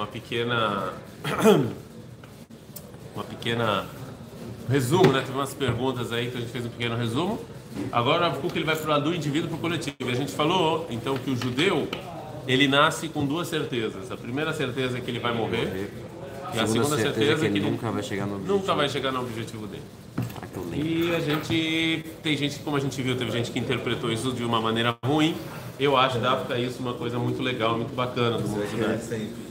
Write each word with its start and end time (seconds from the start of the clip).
uma 0.00 0.06
pequena. 0.06 0.94
uma 3.14 3.24
pequena 3.24 3.86
resumo, 4.68 5.12
né? 5.12 5.20
Teve 5.20 5.32
umas 5.36 5.52
perguntas 5.52 6.12
aí 6.12 6.30
que 6.30 6.38
a 6.38 6.40
gente 6.40 6.52
fez 6.52 6.64
um 6.64 6.70
pequeno 6.70 6.96
resumo. 6.96 7.38
Agora 7.92 8.30
o 8.30 8.50
que 8.50 8.58
ele 8.58 8.64
vai 8.64 8.76
falar 8.76 8.98
do 8.98 9.14
indivíduo 9.14 9.48
para 9.48 9.56
o 9.56 9.60
coletivo. 9.60 10.10
A 10.10 10.14
gente 10.14 10.32
falou 10.32 10.86
então 10.90 11.18
que 11.18 11.30
o 11.30 11.36
judeu 11.36 11.88
ele 12.46 12.66
nasce 12.66 13.08
com 13.08 13.24
duas 13.24 13.48
certezas. 13.48 14.10
A 14.10 14.16
primeira 14.16 14.52
certeza 14.52 14.98
é 14.98 15.00
que 15.00 15.10
ele 15.10 15.18
vai 15.18 15.34
morrer. 15.34 15.90
E 16.54 16.58
a 16.58 16.66
segunda 16.66 16.96
certeza, 16.96 17.46
é 17.46 17.50
que 17.50 17.58
ele 17.58 17.70
nunca 17.70 17.90
vai 17.92 18.02
chegar 18.02 18.26
no 18.26 18.34
objetivo. 18.34 18.58
nunca 18.58 18.74
vai 18.74 18.88
chegar 18.88 19.12
no 19.12 19.20
objetivo 19.20 19.66
dele. 19.66 19.82
E 20.72 21.14
a 21.14 21.20
gente 21.20 22.04
tem 22.22 22.36
gente, 22.36 22.58
como 22.60 22.76
a 22.76 22.80
gente 22.80 23.00
viu, 23.02 23.16
teve 23.16 23.30
gente 23.30 23.50
que 23.50 23.58
interpretou 23.58 24.10
isso 24.10 24.32
de 24.32 24.42
uma 24.42 24.60
maneira 24.60 24.96
ruim. 25.04 25.36
Eu 25.80 25.96
acho 25.96 26.18
da 26.18 26.32
África 26.32 26.58
isso 26.58 26.78
uma 26.80 26.92
coisa 26.92 27.18
muito 27.18 27.42
legal, 27.42 27.74
muito 27.76 27.94
bacana 27.94 28.36
do 28.36 28.46
mundo, 28.46 28.60
né? 28.76 29.00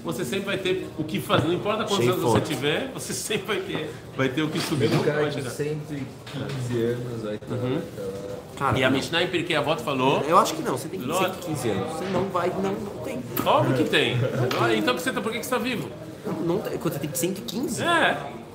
Você 0.05 0.23
sempre 0.23 0.45
vai 0.45 0.57
ter 0.57 0.87
o 0.97 1.03
que 1.03 1.19
fazer, 1.19 1.47
não 1.47 1.55
importa 1.55 1.79
quantos 1.85 1.97
Cheio 1.97 2.11
anos 2.13 2.23
você 2.23 2.39
tiver, 2.41 2.91
você 2.93 3.13
sempre 3.13 3.47
vai 3.47 3.57
ter, 3.57 3.89
vai 4.15 4.29
ter 4.29 4.43
o 4.43 4.47
que 4.47 4.59
subir, 4.59 4.93
Um 4.93 5.03
cara 5.03 5.25
de 5.27 5.33
chegar. 5.33 5.49
115 5.49 6.81
anos 6.83 7.23
vai 7.23 7.33
estar 7.35 7.55
Uhum. 7.55 7.75
naquela... 7.75 8.39
Cara, 8.59 8.77
E 8.77 8.83
a 8.83 8.89
Mishnah 8.91 9.23
em 9.23 9.27
Pirkei 9.27 9.55
Avot 9.55 9.81
falou, 9.81 10.21
eu 10.27 10.37
acho 10.37 10.53
que 10.53 10.61
não, 10.61 10.77
você 10.77 10.87
tem 10.87 10.99
que 10.99 11.05
ter 11.07 11.11
Lógico. 11.11 11.37
15 11.47 11.69
anos. 11.69 11.93
Você 11.93 12.05
não 12.11 12.25
vai, 12.25 12.49
não, 12.49 12.73
não 12.73 13.03
tem. 13.03 13.23
óbvio 13.45 13.75
que 13.77 13.83
tem. 13.85 14.17
Olha, 14.61 14.75
Então 14.75 14.93
por 14.93 14.97
que 14.97 15.03
você 15.03 15.11
tá- 15.13 15.21
por 15.21 15.31
que 15.31 15.39
que 15.39 15.45
você 15.45 15.55
está 15.55 15.57
vivo? 15.57 15.89
Não, 16.25 16.33
não 16.33 16.59
tem. 16.59 16.77
Quando 16.77 16.93
você 16.93 16.99
tem 16.99 17.09
115? 17.13 17.81
É. 17.83 18.11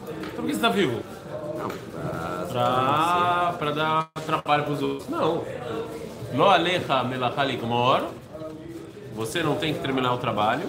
Então 0.06 0.36
por 0.36 0.44
que 0.44 0.50
você 0.52 0.56
está 0.58 0.68
vivo? 0.68 1.00
Não, 1.58 1.68
pra- 1.68 2.44
Pra, 2.50 3.54
pra 3.58 3.70
dar 3.72 4.08
trabalho 4.26 4.62
para 4.64 4.72
os 4.74 4.82
outros. 4.82 5.08
Não. 5.08 5.42
Lo 6.34 6.50
alecha 6.50 7.02
melachá 7.04 7.44
ligmor. 7.44 8.02
Você 9.14 9.42
não 9.42 9.54
tem 9.56 9.72
que 9.72 9.80
terminar 9.80 10.12
o 10.14 10.18
trabalho. 10.18 10.68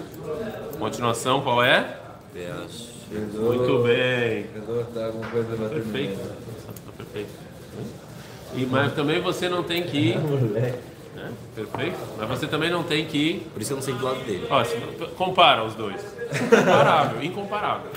Continuação, 0.78 1.40
qual 1.40 1.62
é? 1.62 1.96
Muito 3.40 3.82
bem. 3.82 4.46
Tá 4.94 5.68
Perfeito. 5.68 6.18
Tá 6.18 6.92
perfeito. 6.96 7.30
E, 8.54 8.66
mas 8.66 8.92
também 8.94 9.20
você 9.20 9.48
não 9.48 9.62
tem 9.64 9.82
que 9.82 9.96
ir. 9.98 10.18
né? 11.16 11.32
Perfeito. 11.54 11.96
Mas 12.18 12.28
você 12.28 12.46
também 12.46 12.70
não 12.70 12.82
tem 12.84 13.04
que 13.06 13.18
ir. 13.18 13.50
Por 13.52 13.60
isso 13.62 13.72
eu 13.72 13.76
não 13.76 13.82
sei 13.82 13.94
do 13.94 14.04
lado 14.04 14.20
dele. 14.24 14.46
Ó, 14.48 14.62
se- 14.62 14.76
compara 15.16 15.64
os 15.64 15.74
dois. 15.74 16.00
Incomparável, 16.32 17.22
incomparável. 17.22 17.90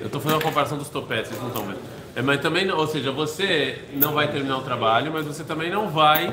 Eu 0.00 0.06
estou 0.06 0.20
fazendo 0.20 0.38
uma 0.38 0.44
comparação 0.48 0.78
dos 0.78 0.88
topetes, 0.88 1.28
vocês 1.30 1.40
não 1.40 1.48
estão 1.48 1.64
vendo. 1.64 1.78
É, 2.16 2.22
mas 2.22 2.40
também, 2.40 2.70
ou 2.70 2.86
seja, 2.86 3.12
você 3.12 3.78
não 3.92 4.12
vai 4.14 4.28
terminar 4.30 4.58
o 4.58 4.62
trabalho, 4.62 5.12
mas 5.12 5.26
você 5.26 5.44
também 5.44 5.70
não 5.70 5.88
vai. 5.90 6.32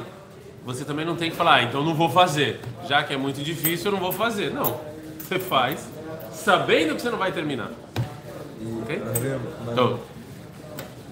Você 0.65 0.85
também 0.85 1.05
não 1.05 1.15
tem 1.15 1.29
que 1.29 1.35
falar, 1.35 1.55
ah, 1.55 1.63
então 1.63 1.83
não 1.83 1.93
vou 1.93 2.09
fazer. 2.09 2.59
Já 2.87 3.03
que 3.03 3.13
é 3.13 3.17
muito 3.17 3.41
difícil, 3.43 3.87
eu 3.87 3.91
não 3.93 3.99
vou 3.99 4.11
fazer. 4.11 4.51
Não. 4.51 4.79
Você 5.19 5.37
faz, 5.39 5.87
sabendo 6.31 6.95
que 6.95 7.01
você 7.01 7.09
não 7.09 7.17
vai 7.17 7.31
terminar. 7.31 7.71
Ok? 8.81 9.01
Mas, 9.05 9.19
mas 9.19 9.73
Então, 9.73 9.99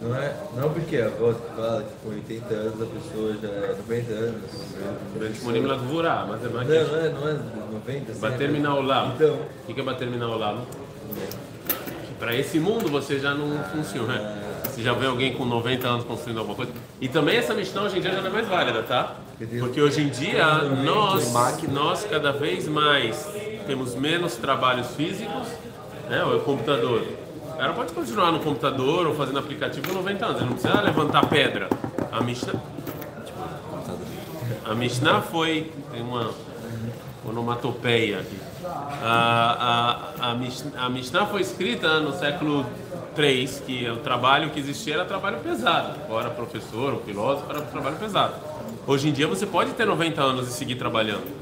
não, 0.01 0.15
é, 0.15 0.35
não 0.55 0.69
porque 0.71 0.97
a 0.97 1.05
avó 1.05 1.33
que 1.33 1.55
fala 1.55 1.83
que 1.83 1.93
com 2.03 2.09
80 2.09 2.53
anos 2.53 2.81
a 2.81 2.85
pessoa 2.85 3.37
já 3.41 3.47
é 3.49 3.75
90 3.77 4.11
anos. 4.13 5.43
Monim 5.43 5.61
Ladvurá, 5.61 6.25
mas 6.27 6.43
é 6.43 6.49
mais 6.49 6.67
Não, 6.67 6.75
não 6.87 6.97
é, 6.97 7.09
não 7.09 7.29
é 7.29 7.39
90, 7.73 8.11
assim, 8.11 8.19
Vai 8.21 8.33
é- 8.33 8.37
terminar 8.37 8.75
o 8.75 8.81
lado. 8.81 9.13
Então, 9.15 9.39
O 9.67 9.73
que 9.73 9.81
é 9.81 9.93
terminar 9.93 10.29
o 10.29 10.37
lado? 10.37 10.59
Para 12.17 12.35
esse 12.35 12.59
mundo 12.59 12.89
você 12.89 13.19
já 13.19 13.33
não 13.33 13.63
funciona. 13.65 14.40
Já 14.81 14.93
vê 14.93 15.05
alguém 15.05 15.33
com 15.33 15.45
90 15.45 15.87
anos 15.87 16.05
construindo 16.05 16.39
alguma 16.39 16.55
coisa. 16.55 16.71
E 16.99 17.07
também 17.07 17.37
essa 17.37 17.53
Mishnah 17.53 17.83
hoje 17.83 17.97
em 17.97 18.01
dia 18.01 18.11
já 18.11 18.21
não 18.21 18.27
é 18.27 18.31
mais 18.31 18.47
válida, 18.47 18.83
tá? 18.83 19.15
Porque 19.59 19.81
hoje 19.81 20.01
em 20.01 20.09
dia 20.09 20.45
nós, 20.83 21.33
nós 21.71 22.05
cada 22.09 22.31
vez 22.31 22.67
mais 22.67 23.27
temos 23.65 23.95
menos 23.95 24.35
trabalhos 24.35 24.95
físicos, 24.95 25.47
né? 26.09 26.23
O 26.23 26.39
computador. 26.41 27.03
O 27.47 27.57
cara 27.57 27.73
pode 27.73 27.93
continuar 27.93 28.31
no 28.31 28.39
computador 28.39 29.07
ou 29.07 29.13
fazendo 29.13 29.39
aplicativo 29.39 29.87
com 29.87 29.93
90 29.93 30.25
anos, 30.25 30.37
ele 30.37 30.49
não 30.49 30.57
precisa 30.57 30.81
levantar 30.81 31.25
pedra. 31.27 31.69
A 32.11 32.21
Mishnah, 32.21 32.59
a 34.65 34.75
Mishnah 34.75 35.21
foi. 35.21 35.71
Tem 35.91 36.01
uma 36.01 36.31
onomatopeia 37.25 38.19
aqui. 38.19 38.37
A, 39.03 40.15
a, 40.19 40.31
a, 40.31 40.35
Mish- 40.35 40.65
a 40.75 40.89
Mishnah 40.89 41.25
foi 41.25 41.41
escrita 41.41 41.99
no 41.99 42.13
século 42.17 42.65
III, 43.17 43.47
que 43.65 43.89
o 43.89 43.97
trabalho 43.97 44.49
que 44.49 44.59
existia 44.59 44.95
era 44.95 45.05
trabalho 45.05 45.39
pesado. 45.39 45.99
Ou 46.09 46.19
professor, 46.31 46.93
ou 46.93 47.01
filósofo, 47.01 47.49
era 47.49 47.61
trabalho 47.61 47.97
pesado. 47.97 48.35
Hoje 48.87 49.09
em 49.09 49.11
dia 49.11 49.27
você 49.27 49.45
pode 49.45 49.71
ter 49.73 49.85
90 49.85 50.21
anos 50.21 50.47
e 50.47 50.53
seguir 50.53 50.75
trabalhando. 50.75 51.41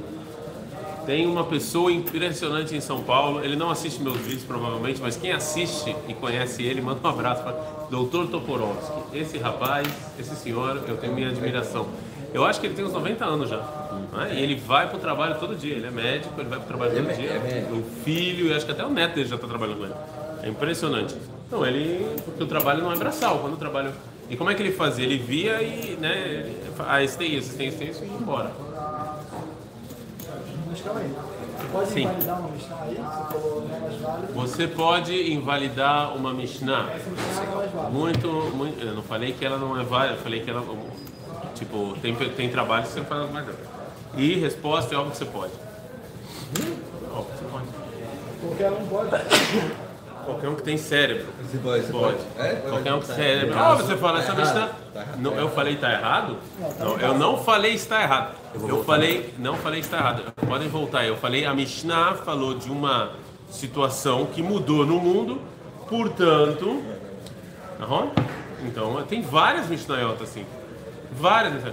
Tem 1.06 1.26
uma 1.26 1.44
pessoa 1.44 1.92
impressionante 1.92 2.76
em 2.76 2.82
São 2.82 3.02
Paulo. 3.02 3.44
Ele 3.44 3.56
não 3.56 3.72
assiste 3.72 4.02
meus 4.02 4.18
vídeos, 4.18 4.44
provavelmente, 4.44 5.02
mas 5.02 5.16
quem 5.16 5.32
assiste 5.32 5.96
e 6.08 6.14
conhece 6.14 6.62
ele, 6.62 6.82
manda 6.82 7.00
um 7.04 7.10
abraço 7.10 7.42
para 7.42 7.54
Dr. 7.90 8.30
Toporowski. 8.30 9.18
Esse 9.18 9.38
rapaz, 9.40 9.88
esse 10.20 10.36
senhor, 10.36 10.84
eu 10.88 10.98
tenho 10.98 11.14
minha 11.16 11.30
admiração. 11.30 11.88
Eu 12.34 12.46
acho 12.46 12.60
que 12.60 12.68
ele 12.68 12.76
tem 12.76 12.86
uns 12.86 12.94
90 12.94 13.26
anos 13.26 13.50
já. 13.50 13.58
né? 13.58 14.34
E 14.34 14.42
ele 14.44 14.56
vai 14.56 14.88
para 14.88 14.98
o 14.98 15.00
trabalho 15.00 15.36
todo 15.40 15.56
dia. 15.56 15.76
Ele 15.76 15.88
é 15.88 15.92
médico, 15.92 16.34
ele 16.40 16.50
vai 16.50 16.60
para 16.60 16.66
o 16.66 16.68
trabalho 16.68 16.92
todo 16.92 17.10
é 17.10 17.14
dia. 17.14 17.40
médico. 17.40 17.76
O 17.76 17.84
filho, 18.04 18.48
e 18.48 18.54
acho 18.54 18.66
que 18.66 18.72
até 18.72 18.86
o 18.86 18.90
neto 18.90 19.16
dele 19.16 19.28
já 19.28 19.36
está 19.36 19.48
trabalhando 19.48 19.78
com 19.80 19.86
ele. 19.86 19.94
É 20.44 20.50
impressionante. 20.50 21.16
Então, 21.48 21.66
ele. 21.66 22.06
Porque 22.24 22.44
o 22.44 22.48
trabalho 22.48 22.84
não 22.84 22.92
é 22.92 22.96
braçal. 22.96 23.40
Quando 23.40 23.54
o 23.54 23.58
trabalho. 23.58 23.92
E 24.30 24.38
como 24.38 24.50
é 24.52 24.54
que 24.54 24.62
ele 24.62 24.72
fazia? 24.72 25.04
Ele 25.06 25.18
via 25.18 25.62
e. 25.62 25.98
Né, 26.00 26.18
ele- 26.46 26.58
ah, 26.88 27.04
esse 27.04 27.18
tem 27.18 27.36
isso, 27.36 27.50
esse 27.50 27.58
tem 27.58 27.68
isso, 27.68 27.78
tem 27.78 27.90
isso 27.90 28.04
e 28.04 28.08
ia 28.08 28.14
embora. 28.14 28.52
Mas 30.70 30.82
calma 30.82 31.00
aí. 31.00 31.12
Você 31.69 31.78
pode 31.78 31.91
Sim. 31.91 32.02
invalidar 32.02 32.40
uma 32.40 32.50
Mishnah 32.50 32.81
aí? 32.81 32.96
Você 32.96 33.40
falou 33.40 33.68
não 33.68 33.75
é 33.75 33.80
mais 33.80 33.96
válido. 34.02 34.34
Você 34.34 34.68
pode 34.68 35.34
invalidar 35.34 36.16
uma 36.16 36.34
Mishnah. 36.34 36.90
Essa 36.91 37.09
Mishnah 37.09 37.46
não 37.46 37.52
é 37.52 37.56
mais 37.56 37.72
válida. 37.72 37.91
Muito, 37.91 38.28
muito. 38.56 38.84
Eu 38.84 38.96
não 38.96 39.03
falei 39.03 39.34
que 39.34 39.46
ela 39.46 39.57
não 39.57 39.80
é 39.80 39.84
válida, 39.84 40.16
eu 40.16 40.22
falei 40.22 40.41
que 40.41 40.50
ela. 40.50 40.63
Tipo, 41.53 41.96
tem, 42.02 42.16
tem 42.16 42.50
trabalho 42.50 42.84
que 42.84 42.90
você 42.90 43.02
faz 43.02 43.31
mais. 43.31 43.47
E 44.18 44.35
resposta 44.40 44.96
é 44.96 44.97
óbvio 44.97 45.12
que 45.12 45.18
você 45.19 45.25
pode. 45.25 45.53
Óbvio 47.13 47.34
que 47.34 47.38
você 47.38 47.46
pode. 47.52 47.66
Qualquer 48.41 48.72
um 48.72 48.88
pode. 48.88 49.89
Qualquer 50.30 50.50
um 50.50 50.56
que 50.56 50.64
tem 50.64 50.78
cérebro. 50.78 51.26
você 51.44 51.58
pode, 51.58 51.84
você 51.86 51.92
Pode. 51.92 52.18
É? 52.38 52.56
Qualquer 52.70 52.94
um 52.94 53.00
que 53.00 53.08
Tá. 53.08 53.14
cérebro. 53.16 53.54
Tá 53.56 53.72
Ah, 53.72 53.76
você 53.76 53.98
fala 53.98 54.20
essa 54.20 54.32
errado. 54.32 54.46
Mishnah. 54.46 54.72
Tá. 54.94 55.06
Não, 55.18 55.34
eu 55.36 55.50
falei 55.50 55.74
está 55.74 55.92
errado? 55.92 56.38
Não, 56.80 57.00
eu 57.00 57.18
não 57.18 57.38
falei 57.38 57.74
está 57.74 58.02
errado. 58.04 58.36
Eu 58.68 58.84
falei, 58.84 59.34
não 59.38 59.56
falei 59.56 59.80
está 59.80 59.98
errado. 59.98 60.24
Podem 60.48 60.68
voltar. 60.68 61.06
Eu 61.06 61.16
falei 61.18 61.46
a 61.46 61.54
Mishnah 61.54 62.16
falou 62.16 62.54
de 62.56 62.70
uma 62.72 63.12
situação 63.50 64.26
que 64.28 64.42
mudou 64.42 64.86
no 64.86 65.00
mundo, 65.00 65.40
portanto, 65.88 66.82
Aham. 67.82 68.10
Então, 68.66 69.02
tem 69.08 69.22
várias 69.22 69.68
Mishnayot 69.70 70.22
assim. 70.22 70.46
Várias. 71.14 71.64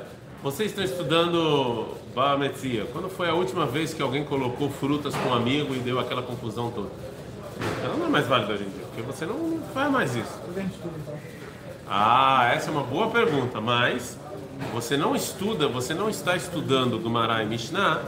Vocês 0.43 0.71
estão 0.71 0.85
estudando 0.85 1.89
Ba 2.15 2.37
Metzia. 2.39 2.87
Quando 2.93 3.09
foi 3.09 3.29
a 3.29 3.35
última 3.35 3.67
vez 3.67 3.93
que 3.93 4.01
alguém 4.01 4.23
colocou 4.25 4.71
frutas 4.71 5.15
com 5.17 5.31
um 5.31 5.35
amigo 5.35 5.75
e 5.75 5.79
deu 5.79 5.99
aquela 5.99 6.23
confusão 6.23 6.71
toda? 6.71 6.89
Ela 7.83 7.97
não 7.97 8.07
é 8.07 8.09
mais 8.09 8.27
válida 8.27 8.53
hoje 8.53 8.65
em 8.65 8.69
dia, 8.69 8.85
porque 8.87 9.03
você 9.03 9.27
não 9.27 9.61
faz 9.73 9.91
mais 9.91 10.15
isso. 10.15 10.41
Então. 10.49 11.19
Ah, 11.89 12.51
essa 12.53 12.69
é 12.69 12.73
uma 12.73 12.83
boa 12.83 13.11
pergunta, 13.11 13.61
mas 13.61 14.19
você 14.73 14.97
não 14.97 15.15
estuda, 15.15 15.69
você 15.69 15.95
não 15.95 16.09
está 16.09 16.35
estudando 16.35 16.99
Gumará 16.99 17.43
e 17.43 17.47
Mishnah 17.47 18.03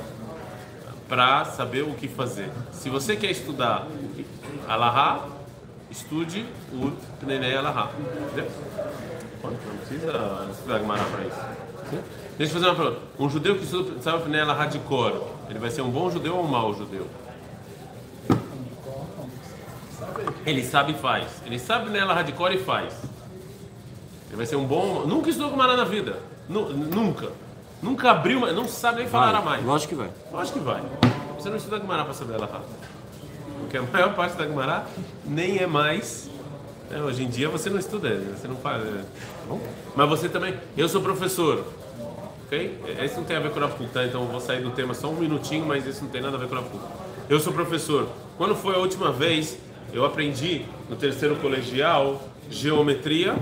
para 1.08 1.44
saber 1.44 1.82
o 1.82 1.94
que 1.94 2.08
fazer. 2.08 2.50
Se 2.72 2.90
você 2.90 3.16
quer 3.16 3.30
estudar 3.30 3.86
Alahá, 4.68 5.26
estude 5.90 6.44
o 6.72 6.92
Pnei 7.20 7.56
Alahá. 7.56 7.90
Entendeu? 7.98 8.50
Não 9.42 9.78
precisa 9.78 10.48
estudar 10.50 10.78
Gumará 10.78 11.04
para 11.04 11.24
isso. 11.24 12.02
Deixa 12.36 12.52
eu 12.52 12.60
fazer 12.60 12.66
uma 12.66 12.74
pergunta. 12.74 13.00
Um 13.18 13.30
judeu 13.30 13.56
que 13.56 13.64
estuda 13.64 14.02
sabe 14.02 14.18
o 14.18 14.20
Pnei 14.22 14.40
Alahá 14.40 14.66
de 14.66 14.78
cor, 14.80 15.24
ele 15.48 15.58
vai 15.58 15.70
ser 15.70 15.82
um 15.82 15.90
bom 15.90 16.10
judeu 16.10 16.36
ou 16.36 16.44
um 16.44 16.48
mau 16.48 16.74
judeu? 16.74 17.06
Ele 20.48 20.64
sabe 20.64 20.92
e 20.92 20.94
faz. 20.94 21.26
Ele 21.44 21.58
sabe 21.58 21.90
nela 21.90 22.14
hardcore 22.14 22.54
e 22.54 22.58
faz. 22.64 22.94
Ele 24.28 24.36
vai 24.36 24.46
ser 24.46 24.56
um 24.56 24.64
bom. 24.64 25.04
Nunca 25.06 25.28
estudou 25.28 25.50
Gumará 25.50 25.76
na 25.76 25.84
vida. 25.84 26.16
Nu- 26.48 26.70
nunca. 26.70 27.28
Nunca 27.82 28.10
abriu, 28.10 28.40
não 28.54 28.66
sabe 28.66 29.00
nem 29.00 29.08
falar 29.08 29.42
mais. 29.42 29.64
Lógico 29.64 29.90
que 29.90 29.94
vai. 29.94 30.10
Lógico 30.32 30.58
que 30.58 30.64
vai. 30.64 30.82
Você 31.38 31.50
não 31.50 31.56
estuda 31.56 31.78
Gumará 31.78 32.02
para 32.04 32.14
saber 32.14 32.34
ela 32.34 32.62
Porque 33.60 33.76
a 33.76 33.82
maior 33.82 34.14
parte 34.14 34.36
da 34.36 34.46
Gumará 34.46 34.86
nem 35.24 35.58
é 35.58 35.66
mais. 35.66 36.30
né, 36.90 37.00
hoje 37.02 37.24
em 37.24 37.28
dia 37.28 37.48
você 37.50 37.68
não 37.68 37.78
estuda, 37.78 38.08
você 38.36 38.48
não 38.48 38.56
faz. 38.56 38.82
é, 38.82 38.86
tá 38.86 39.04
bom? 39.48 39.60
Mas 39.94 40.08
você 40.08 40.28
também. 40.30 40.54
Eu 40.76 40.88
sou 40.88 41.02
professor. 41.02 41.64
Ok? 42.46 42.80
Esse 43.02 43.16
não 43.18 43.24
tem 43.24 43.36
a 43.36 43.40
ver 43.40 43.50
com 43.52 43.62
a 43.62 43.68
puta, 43.68 44.02
então 44.06 44.22
eu 44.22 44.28
vou 44.28 44.40
sair 44.40 44.62
do 44.62 44.70
tema 44.70 44.94
só 44.94 45.08
um 45.08 45.16
minutinho, 45.16 45.66
mas 45.66 45.86
isso 45.86 46.02
não 46.02 46.10
tem 46.10 46.22
nada 46.22 46.36
a 46.36 46.40
ver 46.40 46.48
com 46.48 46.56
a 46.56 46.62
puta. 46.62 46.84
Eu 47.28 47.38
sou 47.38 47.52
professor. 47.52 48.08
Quando 48.38 48.56
foi 48.56 48.74
a 48.74 48.78
última 48.78 49.12
vez 49.12 49.58
eu 49.92 50.04
aprendi 50.04 50.64
no 50.88 50.96
terceiro 50.96 51.36
colegial 51.36 52.22
geometria 52.50 53.36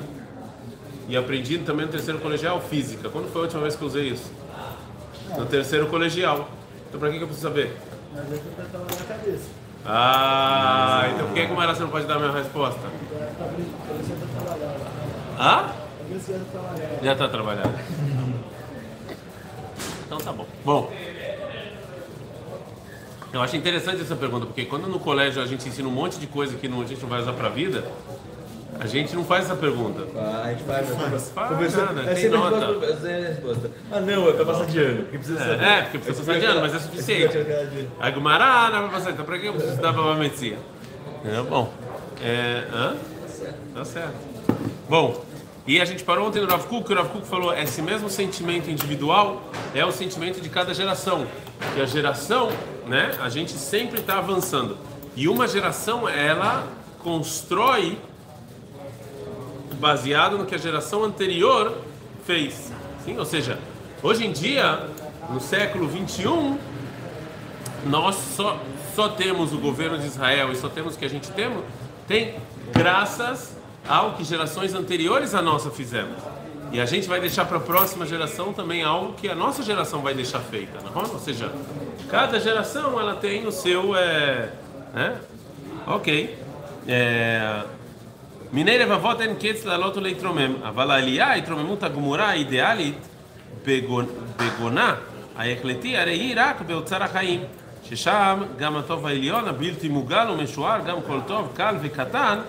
e 1.09 1.17
aprendi 1.17 1.59
também 1.59 1.87
no 1.87 1.93
terceiro 1.93 2.19
colegial 2.21 2.61
física? 2.61 3.09
Quando 3.09 3.31
foi 3.31 3.43
a 3.43 3.45
última 3.45 3.63
vez 3.63 3.77
que 3.77 3.83
eu 3.83 3.89
usei 3.89 4.09
isso? 4.09 4.33
No 5.37 5.47
terceiro 5.47 5.87
colegial. 5.87 6.49
Então 6.89 6.99
pra 7.01 7.11
que 7.11 7.19
que 7.19 7.23
eu 7.23 7.29
preciso 7.29 7.49
saber? 7.49 7.77
Ah, 9.85 11.09
então 11.15 11.27
por 11.27 11.35
que 11.35 11.47
como 11.47 11.63
ela 11.63 11.75
você 11.75 11.83
não 11.83 11.91
pode 11.91 12.07
dar 12.07 12.17
a 12.17 12.19
minha 12.19 12.33
resposta? 12.33 12.81
Ah? 15.39 15.73
Já 17.03 17.13
está 17.13 17.29
trabalhando. 17.29 17.79
Então 20.07 20.19
tá 20.19 20.33
bom. 20.33 20.47
Bom. 20.65 20.93
Eu 23.37 23.43
acho 23.43 23.55
interessante 23.55 24.01
essa 24.01 24.17
pergunta, 24.17 24.47
porque 24.47 24.65
quando 24.65 24.87
no 24.89 24.99
colégio 24.99 25.43
a 25.43 25.47
gente 25.47 25.69
ensina 25.69 25.87
um 25.87 25.93
monte 25.93 26.19
de 26.19 26.27
coisa 26.27 26.57
que 26.57 26.67
não- 26.67 26.81
a 26.81 26.87
gente 26.87 27.03
não 27.03 27.09
vai 27.11 27.21
usar 27.21 27.35
pra 27.35 27.51
vida, 27.51 27.85
a 28.81 28.87
gente 28.87 29.15
não 29.15 29.25
faz 29.27 29.45
essa 29.45 29.55
pergunta. 29.55 30.05
Ah, 30.17 30.43
a 30.47 30.51
gente 30.53 30.63
vai, 30.63 30.83
mas 31.11 31.31
Faz 31.35 31.49
professor, 31.49 31.85
nada, 31.93 32.11
é 32.11 32.15
tem 32.15 32.31
nota. 32.31 32.57
é 33.07 33.15
a 33.25 33.29
resposta. 33.29 33.71
Ah, 33.93 34.01
não, 34.01 34.27
é 34.29 34.33
pra 34.33 34.47
passar 34.47 34.65
de 34.65 34.79
ano. 34.79 35.03
Porque 35.03 35.19
precisa 35.19 35.39
saber. 35.39 35.63
É, 35.65 35.83
porque 35.83 35.99
precisa 35.99 36.25
passar 36.25 36.41
de 36.41 36.47
ano, 36.47 36.61
mas 36.63 36.75
é 36.75 36.79
suficiente. 36.79 37.37
A 38.01 38.11
Gumará 38.11 38.71
não 38.73 38.81
vai 38.83 38.91
passar, 38.93 39.11
então 39.11 39.25
pra 39.27 39.39
que 39.39 39.47
eu 39.47 39.53
preciso 39.53 39.73
estudar 39.75 39.93
Baba 39.93 40.15
Metzia? 40.15 40.57
É 41.27 41.43
bom. 41.43 41.71
É, 42.23 42.65
hã? 42.73 42.95
Tá 43.75 43.85
certo. 43.85 44.15
Bom, 44.89 45.23
e 45.67 45.79
a 45.79 45.85
gente 45.85 46.03
parou 46.05 46.27
ontem 46.29 46.41
no 46.41 46.49
Rav 46.49 46.65
Kuk, 46.69 46.87
que 46.87 46.93
o 46.95 46.97
Rav 46.97 47.09
Kuk 47.11 47.27
falou, 47.27 47.53
esse 47.55 47.83
mesmo 47.83 48.09
sentimento 48.09 48.71
individual 48.71 49.43
é 49.75 49.85
o 49.85 49.93
sentimento 49.93 50.41
de 50.41 50.49
cada 50.49 50.73
geração. 50.73 51.27
E 51.77 51.83
a 51.83 51.85
geração, 51.87 52.51
né, 52.87 53.17
a 53.21 53.29
gente 53.29 53.53
sempre 53.53 54.01
está 54.01 54.19
avançando. 54.19 54.79
E 55.15 55.29
uma 55.29 55.49
geração, 55.49 56.09
ela 56.09 56.67
constrói 57.03 57.99
baseado 59.81 60.39
no 60.39 60.47
que 60.47 60.55
a 60.55 60.59
geração 60.59 61.05
anterior 61.05 61.77
fez. 62.25 62.73
Sim? 63.05 63.19
Ou 63.19 63.25
seja, 63.25 63.59
hoje 64.03 64.27
em 64.27 64.33
dia, 64.33 64.89
no 65.31 65.41
século 65.41 65.87
21, 65.87 66.59
nós 67.87 68.17
só, 68.37 68.59
só 68.95 69.09
temos 69.09 69.53
o 69.53 69.59
governo 69.59 69.99
de 69.99 70.07
Israel 70.07 70.53
e 70.53 70.57
só 70.57 70.69
temos 70.69 70.95
o 70.95 70.99
que 70.99 71.05
a 71.05 71.11
gente 71.11 71.31
temos, 71.33 71.65
tem 72.07 72.37
graças 72.73 73.57
ao 73.89 74.15
que 74.15 74.25
gerações 74.25 74.75
anteriores 74.75 75.35
à 75.35 75.43
nossa 75.43 75.71
fizemos. 75.71 76.36
E 76.74 76.80
a 76.80 76.86
gente 76.86 77.08
vai 77.08 77.20
deixar 77.20 77.46
para 77.46 77.58
a 77.58 77.60
próxima 77.60 78.06
geração 78.06 78.54
também 78.54 78.82
algo 78.84 79.14
que 79.14 79.28
a 79.30 79.36
nossa 79.36 79.62
geração 79.62 80.02
vai 80.02 80.14
deixar 80.14 80.40
feita, 80.40 80.78
não 80.86 81.02
é? 81.02 81.06
Ou 81.06 81.20
seja, 81.20 81.52
cada 82.10 82.40
geração 82.40 83.00
ela 83.00 83.16
tem 83.16 83.46
o 83.46 83.52
seu, 83.52 83.96
é, 83.96 84.50
né? 84.94 85.16
Ok. 85.88 86.08
É, 86.88 87.64
מיני 88.54 88.78
לבבות 88.78 89.22
אין 89.22 89.36
קץ 89.40 89.66
לעלות 89.66 89.98
ולהתרומם, 89.98 90.54
אבל 90.64 90.92
העלייה, 90.92 91.28
ההתרוממות 91.28 91.84
הגמורה 91.84 92.26
האידיאלית 92.30 92.98
בגונ- 93.66 94.12
בגונה 94.38 94.96
ההחלטי, 95.38 95.98
הרי 95.98 96.12
היא 96.12 96.34
רק 96.38 96.62
באוצר 96.62 97.04
החיים, 97.04 97.44
ששם 97.90 98.44
גם 98.60 98.78
הטוב 98.78 99.08
העליון 99.08 99.48
הבלתי 99.48 99.88
מוגל 99.90 100.28
ומשוער, 100.32 100.80
גם 100.88 100.98
כל 101.08 101.20
טוב, 101.28 101.52
קל 101.56 101.76
וקטן, 101.82 102.40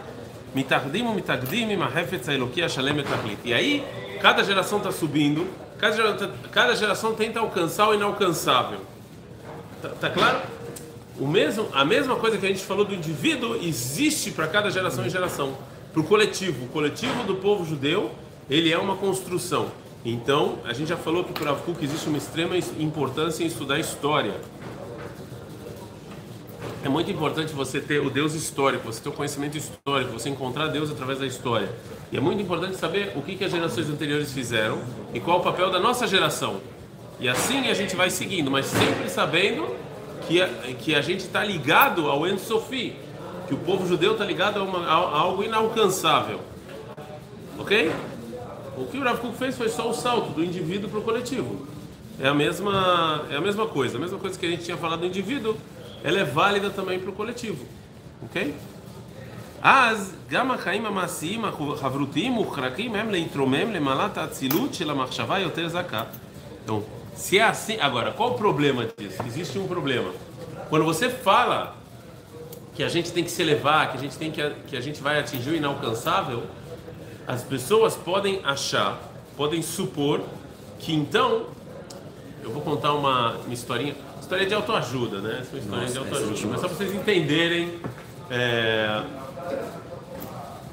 מתאחדים 0.54 1.06
ומתאגדים 1.06 1.68
עם 1.68 1.82
החפץ 1.82 2.28
האלוקי 2.28 2.64
השלם 2.64 2.96
בתכלית. 2.96 3.38
E 3.44 3.48
aí, 3.48 3.80
cada 4.19 4.43
geração 4.43 4.79
está 4.79 4.91
subindo, 4.91 5.47
cada 5.77 5.95
geração, 5.95 6.31
cada 6.51 6.75
geração 6.75 7.13
tenta 7.13 7.39
alcançar 7.39 7.89
o 7.89 7.93
inalcançável. 7.93 8.79
Tá, 9.81 9.89
tá 9.89 10.09
claro? 10.09 10.39
O 11.19 11.27
mesmo, 11.27 11.67
a 11.73 11.83
mesma 11.83 12.15
coisa 12.15 12.37
que 12.37 12.45
a 12.45 12.49
gente 12.49 12.63
falou 12.63 12.85
do 12.85 12.93
indivíduo 12.93 13.55
existe 13.55 14.31
para 14.31 14.47
cada 14.47 14.69
geração 14.69 15.05
e 15.05 15.09
geração. 15.09 15.57
Para 15.91 16.01
o 16.01 16.03
coletivo, 16.03 16.65
o 16.65 16.67
coletivo 16.67 17.23
do 17.23 17.35
povo 17.35 17.65
judeu, 17.65 18.11
ele 18.49 18.71
é 18.71 18.77
uma 18.77 18.95
construção. 18.95 19.71
Então, 20.05 20.59
a 20.63 20.73
gente 20.73 20.89
já 20.89 20.97
falou 20.97 21.23
que 21.23 21.33
para 21.33 21.53
Kuk 21.53 21.83
existe 21.83 22.07
uma 22.07 22.17
extrema 22.17 22.55
importância 22.79 23.43
em 23.43 23.47
estudar 23.47 23.79
história. 23.79 24.35
É 26.83 26.89
muito 26.89 27.09
importante 27.09 27.53
você 27.53 27.81
ter 27.81 27.99
o 27.99 28.09
Deus 28.09 28.33
histórico, 28.33 28.85
você 28.85 29.01
ter 29.01 29.09
o 29.09 29.11
conhecimento 29.11 29.57
histórico, 29.57 30.13
você 30.13 30.29
encontrar 30.29 30.67
Deus 30.67 30.91
através 30.91 31.19
da 31.19 31.25
história. 31.25 31.69
E 32.11 32.17
é 32.17 32.19
muito 32.21 32.41
importante 32.41 32.77
saber 32.77 33.13
o 33.15 33.21
que, 33.21 33.35
que 33.35 33.43
as 33.43 33.51
gerações 33.51 33.89
anteriores 33.89 34.31
fizeram 34.31 34.79
e 35.13 35.19
qual 35.19 35.39
o 35.39 35.43
papel 35.43 35.71
da 35.71 35.79
nossa 35.79 36.07
geração. 36.07 36.61
E 37.19 37.27
assim 37.27 37.67
a 37.67 37.73
gente 37.73 37.95
vai 37.95 38.09
seguindo, 38.09 38.51
mas 38.51 38.67
sempre 38.67 39.09
sabendo 39.09 39.75
que 40.27 40.41
a, 40.41 40.47
que 40.79 40.93
a 40.93 41.01
gente 41.01 41.21
está 41.21 41.43
ligado 41.43 42.07
ao 42.07 42.27
En 42.27 42.37
Sofi, 42.37 42.95
que 43.47 43.55
o 43.55 43.57
povo 43.57 43.87
judeu 43.87 44.13
está 44.13 44.23
ligado 44.23 44.59
a, 44.59 44.63
uma, 44.63 44.85
a, 44.85 44.93
a 44.93 45.19
algo 45.19 45.43
inalcançável. 45.43 46.39
Ok? 47.57 47.91
O 48.77 48.85
que 48.85 48.97
o 48.99 49.03
Rav 49.03 49.19
Kuk 49.19 49.35
fez 49.35 49.57
foi 49.57 49.69
só 49.69 49.89
o 49.89 49.93
salto 49.93 50.29
do 50.29 50.43
indivíduo 50.43 50.89
para 50.89 50.99
o 50.99 51.01
coletivo. 51.01 51.65
É 52.19 52.27
a 52.27 52.33
mesma 52.33 53.25
é 53.31 53.35
a 53.35 53.41
mesma 53.41 53.65
coisa, 53.65 53.97
a 53.97 53.99
mesma 53.99 54.19
coisa 54.19 54.37
que 54.37 54.45
a 54.45 54.49
gente 54.49 54.63
tinha 54.63 54.77
falado 54.77 54.99
do 54.99 55.05
indivíduo, 55.07 55.57
ela 56.06 56.18
é 56.18 56.24
válida 56.24 56.70
também 56.70 56.98
para 56.98 57.10
o 57.10 57.12
coletivo. 57.12 57.64
Ok? 58.22 58.54
אז 59.62 60.14
גם 60.28 60.50
החיים 60.50 60.86
המעשיים 60.86 61.44
החברותיים 61.44 62.32
מוכרחים 62.32 62.94
הם 62.94 63.10
להתרומם 63.10 63.72
למעלת 63.72 64.18
האצילות 64.18 64.74
של 64.74 64.90
המחשבה 64.90 65.38
יותר 65.38 65.68
זכה. 65.68 66.04
Então, 66.64 66.82
se 67.16 67.38
é 67.38 67.42
assim, 67.42 67.76
agora, 67.80 68.12
qual 68.12 68.30
o 68.30 68.34
problema 68.34 68.86
disso? 68.96 69.20
Existe 69.26 69.58
um 69.58 69.66
problema. 69.66 70.10
Quando 70.68 70.84
você 70.84 71.10
fala 71.10 71.76
que 72.74 72.82
a 72.82 72.88
gente 72.88 73.12
tem 73.12 73.24
que 73.24 73.30
se 73.30 73.42
elevar, 73.42 73.90
que 73.90 73.98
a 73.98 74.00
gente 74.00 74.16
tem 74.16 74.30
que 74.30 74.42
que 74.68 74.76
a 74.76 74.80
gente 74.80 75.00
vai 75.02 75.18
atingir 75.18 75.50
o 75.50 75.56
inalcançável, 75.56 76.44
as 77.26 77.42
pessoas 77.42 77.94
podem 77.96 78.40
achar, 78.44 78.98
podem 79.36 79.60
supor 79.60 80.22
que 80.78 80.92
então 80.92 81.46
eu 82.42 82.50
vou 82.50 82.62
contar 82.62 82.92
uma, 82.94 83.36
uma 83.44 83.54
historinha, 83.54 83.94
história 84.27 84.45
de 84.45 84.53
autoajuda, 84.53 85.19
né? 85.21 85.39
Essa 85.39 85.55
é 85.55 85.59
uma 85.59 85.59
história 85.59 85.87
de 85.87 85.97
autoajuda, 85.97 86.47
mas 86.49 86.59
só 86.59 86.67
para 86.67 86.77
vocês 86.77 86.93
entenderem. 86.93 87.79
é, 88.29 89.01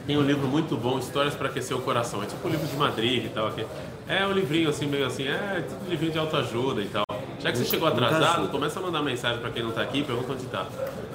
Tem 0.04 0.18
um 0.18 0.22
livro 0.22 0.48
muito 0.48 0.76
bom, 0.76 0.98
Histórias 0.98 1.34
para 1.34 1.48
Aquecer 1.48 1.76
o 1.76 1.80
Coração. 1.80 2.20
É 2.20 2.26
tipo 2.26 2.46
o 2.46 2.50
livro 2.50 2.66
de 2.66 2.76
Madrid 2.76 3.26
e 3.26 3.28
tal. 3.28 3.46
Aqui. 3.46 3.64
É 4.08 4.26
um 4.26 4.32
livrinho 4.32 4.68
assim, 4.68 4.86
meio 4.86 5.06
assim, 5.06 5.28
é 5.28 5.64
tipo 5.66 5.84
um 5.86 5.88
livrinho 5.88 6.12
de 6.12 6.18
autoajuda 6.18 6.82
e 6.82 6.86
tal. 6.86 7.04
Já 7.38 7.52
que 7.52 7.58
você 7.58 7.64
chegou 7.64 7.86
atrasado, 7.86 8.48
começa 8.48 8.80
a 8.80 8.82
mandar 8.82 9.02
mensagem 9.02 9.38
para 9.38 9.50
quem 9.50 9.62
não 9.62 9.70
está 9.70 9.82
aqui, 9.82 10.02
pergunta 10.02 10.32
onde 10.32 10.44
está. 10.44 10.66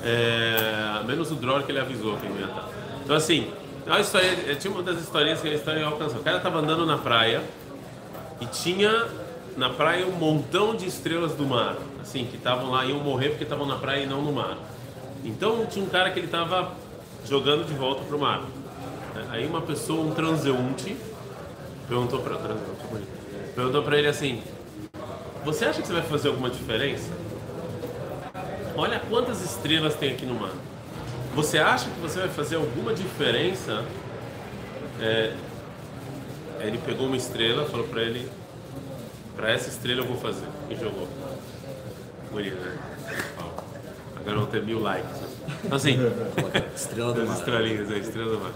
É, 0.01 1.03
menos 1.05 1.29
o 1.31 1.35
Dror 1.35 1.63
que 1.63 1.71
ele 1.73 1.79
avisou 1.79 2.15
que 2.17 2.29
não 2.29 2.39
ia 2.39 2.45
estar. 2.45 2.69
Então 3.03 3.15
assim, 3.15 3.51
é 3.85 3.89
uma 3.89 3.99
história, 3.99 4.27
é, 4.47 4.55
tinha 4.55 4.73
uma 4.73 4.81
das 4.81 4.99
historinhas 4.99 5.41
que 5.41 5.47
a 5.49 5.53
história 5.53 5.85
alcançou. 5.85 6.21
O 6.21 6.23
cara 6.23 6.37
estava 6.37 6.59
andando 6.59 6.85
na 6.85 6.97
praia 6.97 7.41
e 8.39 8.45
tinha 8.45 9.07
na 9.57 9.69
praia 9.69 10.05
um 10.07 10.11
montão 10.11 10.75
de 10.75 10.87
estrelas 10.87 11.33
do 11.33 11.45
mar, 11.45 11.77
assim, 12.01 12.25
que 12.25 12.37
estavam 12.37 12.71
lá, 12.71 12.85
iam 12.85 12.99
morrer 12.99 13.29
porque 13.29 13.43
estavam 13.43 13.65
na 13.65 13.75
praia 13.75 14.03
e 14.03 14.07
não 14.07 14.21
no 14.21 14.31
mar. 14.31 14.57
Então 15.23 15.65
tinha 15.65 15.83
um 15.83 15.89
cara 15.89 16.11
que 16.11 16.19
ele 16.19 16.27
estava 16.27 16.73
jogando 17.25 17.65
de 17.65 17.73
volta 17.73 18.03
pro 18.03 18.17
mar. 18.17 18.43
Aí 19.29 19.45
uma 19.45 19.61
pessoa, 19.61 20.05
um 20.05 20.11
transeunte, 20.11 20.95
perguntou 21.87 22.19
para 22.19 22.37
perguntou 23.55 23.83
para 23.83 23.97
ele 23.97 24.07
assim: 24.07 24.41
Você 25.43 25.65
acha 25.65 25.81
que 25.81 25.87
você 25.87 25.93
vai 25.93 26.03
fazer 26.03 26.29
alguma 26.29 26.49
diferença? 26.49 27.11
Olha 28.75 28.99
quantas 29.09 29.41
estrelas 29.41 29.95
tem 29.95 30.13
aqui 30.13 30.25
no 30.25 30.35
mar. 30.35 30.53
Você 31.35 31.57
acha 31.57 31.89
que 31.89 31.99
você 31.99 32.19
vai 32.19 32.29
fazer 32.29 32.55
alguma 32.55 32.93
diferença? 32.93 33.83
É, 35.01 35.33
ele 36.61 36.77
pegou 36.77 37.07
uma 37.07 37.17
estrela, 37.17 37.65
falou 37.65 37.87
para 37.87 38.01
ele: 38.01 38.29
Para 39.39 39.51
essa 39.51 39.69
estrela 39.69 40.01
eu 40.01 40.05
vou 40.05 40.17
fazer. 40.17 40.45
E 40.69 40.75
jogou. 40.75 41.07
Bonito, 42.29 42.57
né? 42.57 42.77
Agora 44.19 44.35
vão 44.35 44.45
ter 44.47 44.61
mil 44.63 44.81
likes. 44.81 45.09
né? 45.09 45.27
Então, 45.63 45.77
assim, 45.77 45.97
Estrela 46.75 47.13
do 47.13 47.25
mar. 47.25 47.37
estrelinhas, 47.37 47.89
a 47.89 47.97
estrela 47.97 48.31
do 48.35 48.39
mar. 48.41 48.51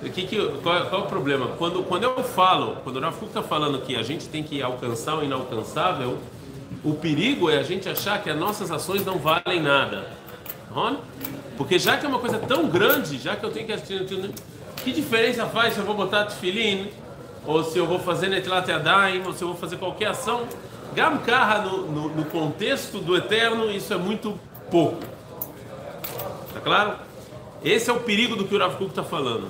O 0.00 0.10
que 0.10 0.26
que, 0.28 0.36
qual, 0.62 0.86
qual 0.86 1.02
é 1.02 1.04
o 1.04 1.08
problema? 1.08 1.48
Quando, 1.58 1.82
quando 1.82 2.04
eu 2.04 2.22
falo, 2.22 2.76
quando 2.84 2.98
o 2.98 3.00
Rafa 3.00 3.24
está 3.24 3.42
falando 3.42 3.80
que 3.82 3.96
a 3.96 4.02
gente 4.04 4.28
tem 4.28 4.44
que 4.44 4.62
alcançar 4.62 5.18
o 5.18 5.24
inalcançável, 5.24 6.18
o 6.84 6.94
perigo 6.94 7.50
é 7.50 7.58
a 7.58 7.64
gente 7.64 7.88
achar 7.88 8.22
que 8.22 8.30
as 8.30 8.38
nossas 8.38 8.70
ações 8.70 9.04
não 9.04 9.18
valem 9.18 9.60
nada. 9.60 10.06
Porque 11.56 11.80
já 11.80 11.96
que 11.96 12.06
é 12.06 12.08
uma 12.08 12.20
coisa 12.20 12.38
tão 12.38 12.68
grande, 12.68 13.18
já 13.18 13.34
que 13.34 13.44
eu 13.44 13.50
tenho 13.50 13.66
que 13.66 13.72
assistir, 13.72 14.06
que 14.76 14.92
diferença 14.92 15.46
faz 15.46 15.74
se 15.74 15.80
eu 15.80 15.84
vou 15.84 15.96
botar 15.96 16.26
tefilim, 16.26 16.92
ou 17.46 17.64
se 17.64 17.78
eu 17.78 17.86
vou 17.86 17.98
fazer 17.98 18.28
netilat 18.28 18.68
yadayim, 18.68 19.22
ou 19.26 19.32
se 19.32 19.42
eu 19.42 19.48
vou 19.48 19.56
fazer 19.56 19.76
qualquer 19.76 20.08
ação? 20.08 20.46
Gam 20.94 21.18
Karra, 21.18 21.62
no, 21.62 21.90
no, 21.90 22.08
no 22.08 22.24
contexto 22.26 22.98
do 22.98 23.16
eterno, 23.16 23.70
isso 23.70 23.92
é 23.92 23.96
muito 23.96 24.38
pouco. 24.70 25.00
Tá 26.52 26.60
claro? 26.60 26.96
Esse 27.64 27.90
é 27.90 27.92
o 27.92 28.00
perigo 28.00 28.36
do 28.36 28.44
que 28.44 28.54
o 28.54 28.58
Rav 28.58 28.76
Kuk 28.76 28.90
está 28.90 29.02
falando. 29.02 29.48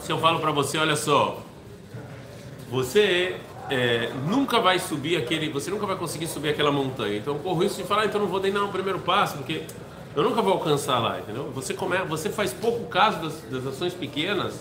Se 0.00 0.10
eu 0.10 0.18
falo 0.18 0.40
para 0.40 0.50
você, 0.50 0.78
olha 0.78 0.96
só, 0.96 1.42
você 2.70 3.36
é, 3.68 4.10
nunca 4.26 4.60
vai 4.60 4.78
subir 4.78 5.16
aquele, 5.16 5.48
você 5.50 5.70
nunca 5.70 5.86
vai 5.86 5.96
conseguir 5.96 6.26
subir 6.26 6.50
aquela 6.50 6.72
montanha. 6.72 7.18
Então 7.18 7.38
corro 7.38 7.62
isso 7.62 7.76
de 7.76 7.84
falar, 7.84 8.06
então 8.06 8.20
eu 8.20 8.24
não 8.24 8.30
vou 8.30 8.40
nem 8.40 8.52
dar 8.52 8.64
o 8.64 8.68
primeiro 8.68 8.98
passo, 8.98 9.36
porque 9.36 9.62
eu 10.14 10.22
nunca 10.22 10.42
vou 10.42 10.54
alcançar 10.54 10.98
lá, 10.98 11.20
entendeu? 11.20 11.50
Você 11.54 11.74
come, 11.74 11.96
você 12.08 12.30
faz 12.30 12.52
pouco 12.52 12.86
caso 12.86 13.20
das, 13.20 13.40
das 13.42 13.66
ações 13.66 13.94
pequenas 13.94 14.60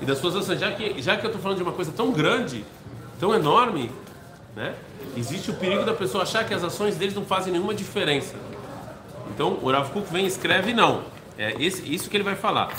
e 0.00 0.04
das 0.04 0.18
suas 0.18 0.36
ações, 0.36 0.60
já 0.60 0.72
que 0.72 1.00
já 1.00 1.16
que 1.16 1.24
eu 1.24 1.28
estou 1.28 1.42
falando 1.42 1.58
de 1.58 1.62
uma 1.62 1.72
coisa 1.72 1.92
tão 1.92 2.12
grande, 2.12 2.64
tão 3.18 3.34
enorme, 3.34 3.90
né? 4.54 4.74
Existe 5.16 5.50
o 5.50 5.54
perigo 5.54 5.84
da 5.84 5.94
pessoa 5.94 6.22
achar 6.22 6.44
que 6.44 6.54
as 6.54 6.64
ações 6.64 6.96
deles 6.96 7.14
não 7.14 7.24
fazem 7.24 7.52
nenhuma 7.52 7.74
diferença. 7.74 8.34
Então 9.34 9.58
o 9.62 9.70
Rav 9.70 9.90
Kuk 9.90 10.12
vem 10.12 10.24
e 10.24 10.28
escreve 10.28 10.72
não. 10.72 11.02
É 11.36 11.54
esse, 11.58 11.82
isso 11.92 12.08
que 12.08 12.16
ele 12.16 12.24
vai 12.24 12.36
falar. 12.36 12.72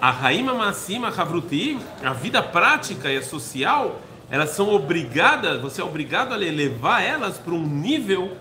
A 0.00 0.10
Raima 0.10 0.54
Massima 0.54 1.08
Havruti, 1.08 1.78
a 2.02 2.12
vida 2.12 2.42
prática 2.42 3.10
e 3.10 3.16
a 3.16 3.22
social, 3.22 4.00
elas 4.30 4.50
são 4.50 4.68
obrigadas, 4.74 5.60
você 5.60 5.80
é 5.80 5.84
obrigado 5.84 6.32
a 6.32 6.36
levar 6.36 7.02
elas 7.02 7.38
para 7.38 7.54
um 7.54 7.64
nível, 7.64 8.36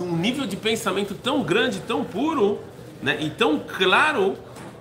um 0.00 0.16
nível 0.16 0.46
de 0.46 0.56
pensamento 0.56 1.14
tão 1.14 1.42
grande, 1.42 1.80
tão 1.80 2.04
puro, 2.04 2.58
né, 3.02 3.16
e 3.20 3.30
tão 3.30 3.58
claro 3.60 4.36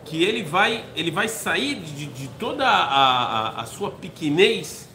que 0.05 0.23
ele 0.23 0.43
vai, 0.43 0.85
ele 0.95 1.11
vai 1.11 1.27
sair 1.27 1.75
de, 1.75 2.05
de 2.05 2.27
toda 2.39 2.65
a, 2.65 3.57
a, 3.57 3.61
a 3.61 3.65
sua 3.65 3.91
pequenez, 3.91 4.87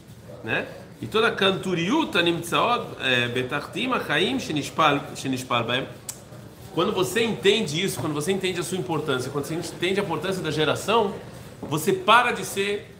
né? 0.43 0.67
E 1.03 1.07
toda 1.07 1.29
a 1.29 1.33
canturiuta 1.33 2.23
nimtsaot 2.23 2.87
eh, 3.01 3.29
betartim 3.29 3.91
chaim 4.07 4.39
shenishpal 4.39 5.65
baem. 5.65 5.87
Quando 6.75 6.93
você 6.93 7.25
entende 7.25 7.83
isso, 7.83 7.99
quando 7.99 8.13
você 8.13 8.31
entende 8.31 8.61
a 8.61 8.63
sua 8.63 8.79
importância, 8.79 9.31
quando 9.31 9.47
você 9.47 9.55
entende 9.55 9.99
a 9.99 10.03
importância 10.03 10.43
da 10.43 10.51
geração, 10.51 11.15
você 11.61 11.93
para 11.93 12.31
de 12.33 12.45
ser 12.45 12.95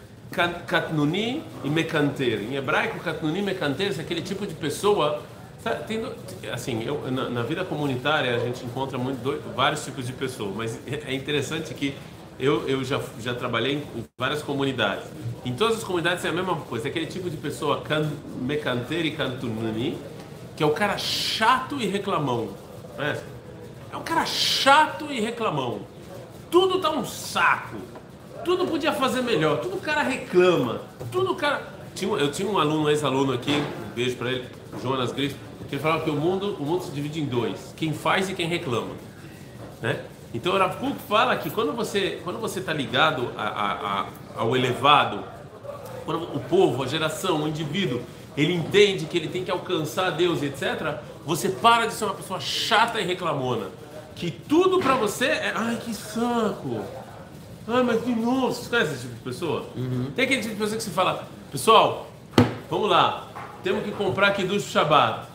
katnuni 0.67 1.43
e 1.63 1.69
mekanter. 1.69 2.41
Em 2.41 2.57
hebraico, 2.57 2.99
katnuni 3.01 3.41
e 3.41 3.43
mekanter 3.43 3.95
é 3.97 4.01
aquele 4.01 4.23
tipo 4.23 4.47
de 4.47 4.55
pessoa. 4.55 5.23
Sabe, 5.63 5.85
tem 5.85 6.01
do- 6.01 6.15
assim, 6.53 6.83
eu, 6.85 7.11
na, 7.11 7.29
na 7.29 7.43
vida 7.43 7.65
comunitária 7.65 8.35
a 8.37 8.39
gente 8.39 8.65
encontra 8.65 8.97
muito, 8.99 9.23
dois- 9.23 9.41
vários 9.55 9.85
tipos 9.85 10.07
de 10.07 10.13
pessoas, 10.13 10.55
mas 10.57 10.79
é 10.87 11.13
interessante 11.15 11.73
que 11.75 11.95
eu, 12.39 12.67
eu 12.69 12.83
já, 12.83 13.01
já 13.19 13.35
trabalhei 13.35 13.85
em 13.95 14.05
várias 14.19 14.43
comunidades. 14.43 15.05
Em 15.45 15.53
todas 15.53 15.79
as 15.79 15.85
comunidades 15.85 16.25
é 16.25 16.29
a 16.29 16.33
mesma 16.33 16.57
coisa, 16.57 16.89
é 16.89 16.91
aquele 16.91 17.07
tipo 17.07 17.29
de 17.29 17.37
pessoa 17.37 17.81
kan, 17.83 18.09
mekanter 18.41 19.05
e 19.05 19.11
kantunani, 19.11 19.99
que 20.57 20.63
é 20.63 20.67
o 20.67 20.71
cara 20.71 20.97
chato 20.99 21.77
e 21.81 21.87
reclamão. 21.87 22.49
Conhece? 22.97 23.23
É 23.93 23.97
um 23.97 24.03
cara 24.03 24.25
chato 24.25 25.07
e 25.11 25.21
reclamão. 25.21 25.81
Tudo 26.51 26.81
tá 26.81 26.91
um 26.91 27.05
saco. 27.05 27.77
Tudo 28.45 28.67
podia 28.67 28.93
fazer 28.93 29.21
melhor. 29.23 29.59
Tudo 29.61 29.77
o 29.77 29.81
cara 29.81 30.03
reclama. 30.03 30.81
Tudo 31.13 31.33
o 31.33 31.35
cara. 31.37 31.63
Eu 32.03 32.31
tinha 32.31 32.49
um 32.49 32.59
aluno, 32.59 32.85
um 32.85 32.89
ex-aluno 32.89 33.33
aqui, 33.35 33.53
um 33.53 33.95
beijo 33.95 34.17
pra 34.17 34.31
ele, 34.31 34.47
o 34.73 34.81
Jonas 34.81 35.13
Gris, 35.13 35.35
que 35.71 35.77
ele 35.77 35.83
falava 35.83 36.03
que 36.05 36.11
o 36.11 36.15
mundo, 36.17 36.57
o 36.61 36.65
mundo 36.65 36.85
se 36.85 36.91
divide 36.91 37.21
em 37.21 37.25
dois: 37.25 37.73
quem 37.77 37.95
faz 37.95 38.29
e 38.29 38.35
quem 38.35 38.47
reclama. 38.47 38.91
Né? 39.81 40.01
Então 40.35 40.53
o 40.55 40.59
Rav 40.59 40.77
Kuk 40.77 40.97
fala 41.09 41.37
que 41.37 41.49
quando 41.49 41.73
você 41.73 42.21
quando 42.23 42.39
você 42.39 42.59
está 42.61 42.73
ligado 42.73 43.31
a- 43.39 43.43
a- 43.43 44.01
a- 44.01 44.07
ao 44.43 44.55
elevado, 44.57 45.25
quando 46.05 46.23
o 46.35 46.41
povo, 46.41 46.83
a 46.83 46.87
geração, 46.87 47.43
o 47.45 47.49
indivíduo, 47.49 48.03
ele 48.37 48.53
entende 48.53 49.07
que 49.07 49.17
ele 49.17 49.29
tem 49.29 49.43
que 49.45 49.51
alcançar 49.51 50.11
Deus, 50.11 50.43
etc. 50.43 50.99
Você 51.25 51.49
para 51.49 51.87
de 51.87 51.95
ser 51.95 52.05
uma 52.05 52.15
pessoa 52.15 52.39
chata 52.41 53.01
e 53.01 53.05
reclamona, 53.05 53.67
que 54.15 54.31
tudo 54.31 54.79
para 54.81 54.95
você 54.95 55.27
é, 55.27 55.53
ai 55.55 55.77
que 55.85 55.93
saco, 55.95 56.81
ai 57.67 57.83
mas 57.83 58.05
de 58.05 58.15
novo, 58.15 58.49
vocês 58.53 58.69
conhecem 58.69 58.93
esse 58.95 59.03
tipo 59.03 59.15
de 59.15 59.21
pessoa? 59.23 59.67
Tem 60.15 60.25
aquele 60.25 60.43
tipo 60.43 60.55
de 60.55 60.61
pessoa 60.61 60.77
que 60.77 60.83
você 60.85 60.91
fala, 60.91 61.29
pessoal, 61.51 62.11
vamos 62.71 62.89
lá, 62.89 63.29
temos 63.65 63.83
que 63.85 63.91
comprar 63.93 64.29
aqui 64.29 64.45
do 64.45 64.59
Shabbat. 64.61 65.30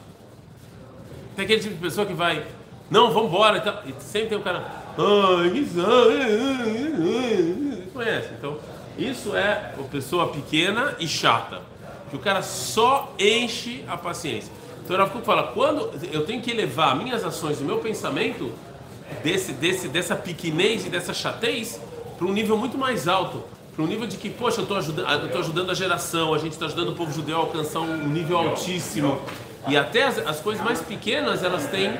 Tem 1.35 1.45
aquele 1.45 1.59
tipo 1.61 1.75
de 1.75 1.81
pessoa 1.81 2.05
que 2.05 2.13
vai, 2.13 2.45
não, 2.89 3.11
vamos 3.11 3.29
embora 3.29 3.83
e 3.85 3.93
sempre 4.01 4.29
tem 4.29 4.37
um 4.37 4.41
cara, 4.41 4.63
ai, 4.97 5.49
que. 5.49 5.65
Conhece? 7.93 8.29
Então, 8.37 8.57
isso 8.97 9.35
é 9.35 9.73
uma 9.77 9.87
pessoa 9.87 10.27
pequena 10.29 10.95
e 10.99 11.07
chata. 11.07 11.61
Que 12.09 12.15
o 12.15 12.19
cara 12.19 12.41
só 12.41 13.13
enche 13.17 13.83
a 13.87 13.97
paciência. 13.97 14.51
Então, 14.83 14.95
o 14.95 14.99
Rav 14.99 15.11
Kuk 15.11 15.25
fala, 15.25 15.51
quando 15.53 15.91
eu 16.11 16.25
tenho 16.25 16.41
que 16.41 16.51
elevar 16.51 16.95
minhas 16.95 17.25
ações, 17.25 17.59
o 17.59 17.63
meu 17.63 17.79
pensamento, 17.79 18.53
desse, 19.23 19.51
desse, 19.53 19.87
dessa 19.87 20.15
pequenez 20.15 20.85
e 20.85 20.89
dessa 20.89 21.13
chatez, 21.13 21.81
para 22.17 22.27
um 22.27 22.31
nível 22.31 22.57
muito 22.57 22.77
mais 22.77 23.07
alto. 23.07 23.43
Para 23.75 23.83
um 23.83 23.87
nível 23.87 24.07
de 24.07 24.15
que, 24.15 24.29
poxa, 24.29 24.59
eu 24.59 24.63
estou 24.63 24.77
ajudando, 24.77 25.37
ajudando 25.37 25.71
a 25.71 25.73
geração, 25.73 26.33
a 26.33 26.37
gente 26.37 26.53
está 26.53 26.65
ajudando 26.65 26.89
o 26.89 26.95
povo 26.95 27.11
judeu 27.11 27.35
a 27.35 27.39
alcançar 27.39 27.79
um 27.79 28.07
nível 28.07 28.37
altíssimo. 28.37 29.19
E 29.67 29.77
até 29.77 30.03
as, 30.03 30.17
as 30.19 30.39
coisas 30.39 30.63
mais 30.63 30.81
pequenas, 30.81 31.43
elas 31.43 31.67
têm, 31.67 31.93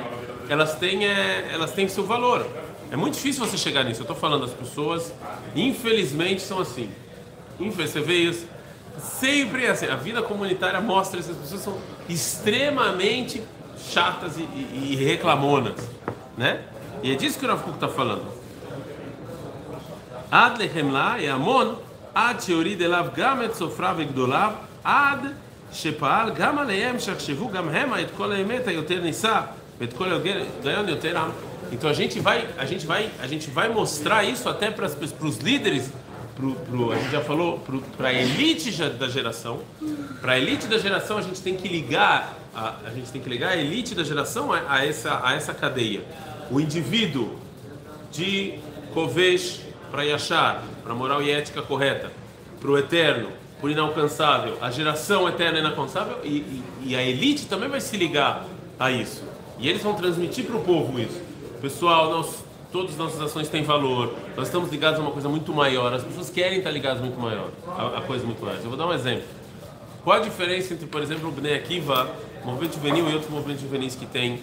elas, 0.48 0.74
têm, 0.76 1.06
é, 1.06 1.50
elas 1.52 1.72
têm 1.72 1.88
seu 1.88 2.04
valor. 2.04 2.46
É 2.90 2.96
muito 2.96 3.14
difícil 3.14 3.44
você 3.44 3.58
chegar 3.58 3.84
nisso. 3.84 4.00
Eu 4.00 4.04
estou 4.04 4.16
falando, 4.16 4.44
as 4.44 4.52
pessoas, 4.52 5.12
infelizmente, 5.54 6.42
são 6.42 6.60
assim. 6.60 6.90
Infelizmente, 7.58 7.90
você 7.90 8.00
vê 8.00 8.14
isso. 8.14 8.46
Sempre 8.98 9.66
é 9.66 9.70
assim. 9.70 9.86
A 9.86 9.96
vida 9.96 10.22
comunitária 10.22 10.80
mostra 10.80 11.18
essas 11.18 11.36
As 11.36 11.42
pessoas 11.42 11.62
são 11.62 11.78
extremamente 12.08 13.42
chatas 13.90 14.38
e, 14.38 14.42
e, 14.42 14.92
e 14.92 14.96
reclamonas. 15.04 15.76
Né? 16.36 16.60
E 17.02 17.12
é 17.12 17.14
disso 17.14 17.38
que 17.38 17.44
o 17.44 17.48
Rav 17.48 17.62
Kuk 17.62 17.74
está 17.74 17.88
falando. 17.88 18.24
Ad 20.30 20.58
la 20.92 21.20
e 21.20 21.28
amon, 21.28 21.76
ad 22.14 22.46
de 22.46 22.88
love 22.88 23.10
gamet 23.14 23.54
sofrav 23.54 24.00
egdolav, 24.00 24.56
ad 24.82 25.34
שפעל 25.75 26.31
גם 26.31 26.57
עליהם 26.57 26.99
שיחשבו 26.99 27.49
גם 27.49 27.69
המה 27.69 28.01
את 28.01 28.07
כל 28.17 28.31
האמת 28.31 28.67
היותר 28.67 29.01
נישא 29.01 29.41
ואת 29.79 29.93
כל 29.93 30.11
ההיגיון 30.11 30.89
יותר 30.89 31.17
עם. 31.17 31.31
Então 31.71 31.89
a 31.89 31.93
gente 31.93 32.19
vai, 32.19 32.45
a 32.57 32.65
gente 32.65 32.85
vai, 32.85 33.09
a 33.21 33.27
gente 33.27 33.49
vai 33.49 33.69
mostrar 33.69 34.25
isso 34.25 34.49
até 34.49 34.69
para 34.69 34.87
os 35.21 35.37
líderes, 35.37 35.89
pro, 36.35 36.53
pro, 36.53 36.91
a 36.91 36.95
gente 36.97 37.11
já 37.11 37.21
falou, 37.21 37.59
para 37.97 38.09
a 38.09 38.13
elite 38.13 38.71
já- 38.71 38.89
da 38.89 39.07
geração. 39.07 39.61
Para 40.19 40.33
a 40.33 40.37
elite 40.37 40.67
da 40.67 40.77
geração 40.77 41.17
a 41.17 41.21
gente 41.21 41.41
tem 41.41 41.55
que 41.55 41.69
ligar, 41.69 42.37
a, 42.53 42.75
a 42.85 42.89
gente 42.89 43.09
tem 43.09 43.21
que 43.21 43.29
ligar 43.29 43.51
a 43.53 43.57
elite 43.57 43.95
da 43.95 44.03
geração 44.03 44.51
a, 44.51 44.59
a 44.67 44.85
essa, 44.85 45.21
a 45.23 45.33
essa 45.33 45.53
cadeia. 45.53 46.01
O 46.51 46.59
indivíduo 46.59 47.39
de 48.11 48.55
Kovesh 48.93 49.61
para 49.89 50.03
Yashar, 50.03 50.63
para 50.83 50.93
moral 50.93 51.21
e 51.23 51.31
ética 51.31 51.61
correta, 51.61 52.11
para 52.59 52.69
o 52.69 52.77
eterno, 52.77 53.29
o 53.62 53.68
inalcançável, 53.68 54.58
a 54.60 54.70
geração 54.70 55.28
eterna 55.28 55.58
e 55.58 55.60
inalcançável, 55.60 56.18
e, 56.22 56.28
e, 56.28 56.64
e 56.86 56.96
a 56.96 57.02
elite 57.02 57.46
também 57.46 57.68
vai 57.68 57.80
se 57.80 57.96
ligar 57.96 58.44
a 58.78 58.90
isso. 58.90 59.24
E 59.58 59.68
eles 59.68 59.82
vão 59.82 59.94
transmitir 59.94 60.44
para 60.44 60.56
o 60.56 60.62
povo 60.62 61.00
isso. 61.00 61.20
Pessoal, 61.60 62.10
nós, 62.10 62.44
todas 62.70 62.92
as 62.92 62.96
nossas 62.98 63.20
ações 63.20 63.48
têm 63.48 63.62
valor, 63.62 64.14
nós 64.36 64.48
estamos 64.48 64.70
ligados 64.70 65.00
a 65.00 65.02
uma 65.02 65.10
coisa 65.10 65.28
muito 65.28 65.52
maior, 65.54 65.92
as 65.92 66.04
pessoas 66.04 66.28
querem 66.28 66.58
estar 66.58 66.70
ligadas 66.70 67.00
muito 67.00 67.18
maior, 67.18 67.50
a, 67.66 67.98
a 67.98 68.00
coisa 68.02 68.24
muito 68.26 68.44
maior. 68.44 68.58
Eu 68.62 68.68
vou 68.68 68.76
dar 68.76 68.86
um 68.86 68.92
exemplo. 68.92 69.24
Qual 70.04 70.16
a 70.16 70.20
diferença 70.20 70.74
entre, 70.74 70.86
por 70.86 71.02
exemplo, 71.02 71.28
o 71.28 71.32
Bnei 71.32 71.54
Akiva, 71.54 72.08
movimento 72.44 72.74
juvenil 72.74 73.10
e 73.10 73.14
outros 73.14 73.30
movimentos 73.30 73.62
juvenis 73.62 73.96
que 73.96 74.06
tem 74.06 74.38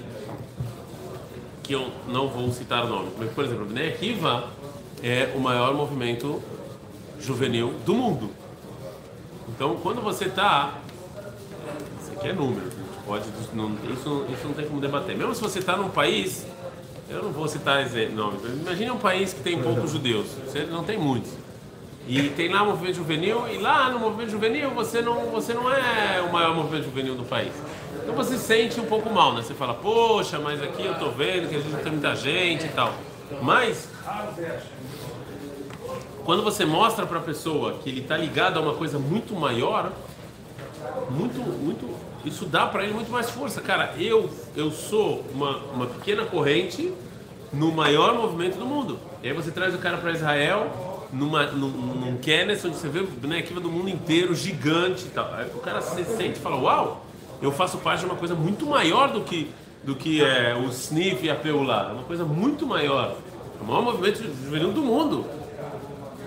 que 1.63 1.74
eu 1.74 1.89
não 2.08 2.27
vou 2.27 2.51
citar 2.51 2.84
o 2.84 2.89
nome. 2.89 3.10
Mas, 3.17 3.32
por 3.32 3.46
exemplo, 3.46 3.63
o 3.63 3.67
Bnei 3.67 3.93
Akiva 3.93 4.50
é 5.01 5.32
o 5.34 5.39
maior 5.39 5.74
movimento 5.74 6.41
juvenil 7.20 7.74
do 7.86 7.93
mundo. 7.96 8.29
Então, 9.55 9.75
quando 9.77 10.01
você 10.01 10.25
está... 10.25 10.74
Isso 12.01 12.12
aqui 12.12 12.29
é 12.29 12.33
número, 12.33 12.69
pode, 13.05 13.25
não, 13.53 13.75
isso, 13.91 14.25
isso 14.29 14.48
não 14.48 14.53
tem 14.53 14.65
como 14.65 14.81
debater. 14.81 15.15
Mesmo 15.15 15.33
se 15.36 15.41
você 15.41 15.60
está 15.60 15.77
num 15.77 15.89
país, 15.89 16.45
eu 17.10 17.24
não 17.24 17.31
vou 17.31 17.48
citar 17.48 17.86
esse 17.86 18.07
nome, 18.07 18.39
mas 18.41 18.53
imagine 18.53 18.91
um 18.91 18.98
país 18.98 19.33
que 19.33 19.41
tem 19.41 19.62
poucos 19.62 19.91
judeus, 19.91 20.27
você 20.45 20.65
não 20.65 20.83
tem 20.83 20.98
muitos. 20.98 21.31
E 22.07 22.29
tem 22.29 22.50
lá 22.50 22.63
o 22.63 22.67
movimento 22.67 22.95
juvenil, 22.95 23.48
e 23.48 23.57
lá 23.57 23.89
no 23.89 24.00
movimento 24.00 24.31
juvenil 24.31 24.72
você 24.72 25.01
não, 25.01 25.29
você 25.31 25.53
não 25.53 25.72
é 25.72 26.22
o 26.22 26.31
maior 26.33 26.53
movimento 26.55 26.86
juvenil 26.86 27.15
do 27.15 27.24
país. 27.24 27.53
Então 28.01 28.13
você 28.13 28.38
se 28.38 28.43
sente 28.43 28.79
um 28.79 28.86
pouco 28.86 29.10
mal, 29.10 29.33
né? 29.33 29.41
Você 29.41 29.53
fala, 29.53 29.74
poxa, 29.74 30.39
mas 30.39 30.62
aqui 30.62 30.86
eu 30.86 30.95
tô 30.95 31.10
vendo 31.12 31.48
que 31.48 31.55
a 31.55 31.60
gente 31.60 31.72
não 31.72 31.79
tem 31.79 31.91
muita 31.91 32.15
gente 32.15 32.65
e 32.65 32.69
tal. 32.69 32.93
Mas 33.41 33.88
quando 36.25 36.44
você 36.44 36.65
mostra 36.65 37.06
para 37.06 37.20
a 37.20 37.22
pessoa 37.22 37.80
que 37.84 37.89
ele 37.89 38.01
está 38.01 38.18
ligado 38.18 38.58
a 38.58 38.62
uma 38.62 38.74
coisa 38.74 38.98
muito 38.98 39.34
maior, 39.34 39.92
muito, 41.10 41.39
muito, 41.39 41.89
isso 42.25 42.46
dá 42.46 42.65
para 42.65 42.84
ele 42.84 42.94
muito 42.94 43.12
mais 43.12 43.30
força. 43.30 43.62
Cara, 43.62 43.94
eu, 43.98 44.30
eu 44.56 44.72
sou 44.72 45.24
uma, 45.34 45.58
uma 45.74 45.86
pequena 45.86 46.25
corrente 46.25 46.94
no 47.51 47.72
maior 47.72 48.15
movimento 48.15 48.58
do 48.58 48.65
mundo. 48.65 49.00
E 49.22 49.27
aí 49.27 49.34
você 49.34 49.51
traz 49.51 49.75
o 49.75 49.77
cara 49.77 49.98
para 49.98 50.12
Israel 50.12 51.08
numa, 51.12 51.46
num, 51.48 51.70
num 51.70 52.18
Kenneth, 52.18 52.62
onde 52.65 52.75
você 52.75 52.88
vê 52.88 53.06
né, 53.27 53.39
aquilo 53.39 53.62
do 53.62 53.70
mundo 53.70 53.89
inteiro, 53.89 54.34
gigante 54.34 55.06
e 55.06 55.10
tal. 55.10 55.32
Aí 55.34 55.46
o 55.53 55.60
cara 55.60 55.82
se 55.82 56.03
sente 56.06 56.39
e 56.39 56.42
fala, 56.42 56.56
uau, 56.56 57.06
eu 57.42 57.51
faço 57.51 57.77
parte 57.77 58.00
de 58.00 58.06
uma 58.06 58.15
coisa 58.15 58.34
muito 58.34 58.65
maior 58.65 59.12
do 59.12 59.22
que, 59.22 59.51
do 59.84 59.96
que 59.96 60.24
é, 60.24 60.56
o 60.56 60.70
SNIF 60.70 61.25
e 61.25 61.30
a 61.30 61.36
Peulá. 61.36 61.89
É 61.89 61.94
uma 61.94 62.03
coisa 62.03 62.24
muito 62.24 62.65
maior. 62.65 63.15
É 63.60 63.63
o 63.63 63.68
maior 63.68 63.82
movimento 63.82 64.24
juvenil 64.24 64.72
do 64.72 64.82
mundo. 64.82 65.43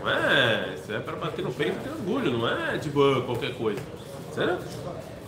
Não 0.06 0.12
é, 0.12 0.74
isso 0.76 0.92
é 0.92 1.00
para 1.00 1.16
bater 1.16 1.44
no 1.44 1.52
peito 1.52 1.78
e 1.80 1.82
ter 1.82 1.90
orgulho, 1.90 2.38
não 2.38 2.48
é 2.48 2.78
tipo 2.78 3.00
qualquer 3.22 3.54
coisa. 3.54 3.80
Certo? 4.32 4.64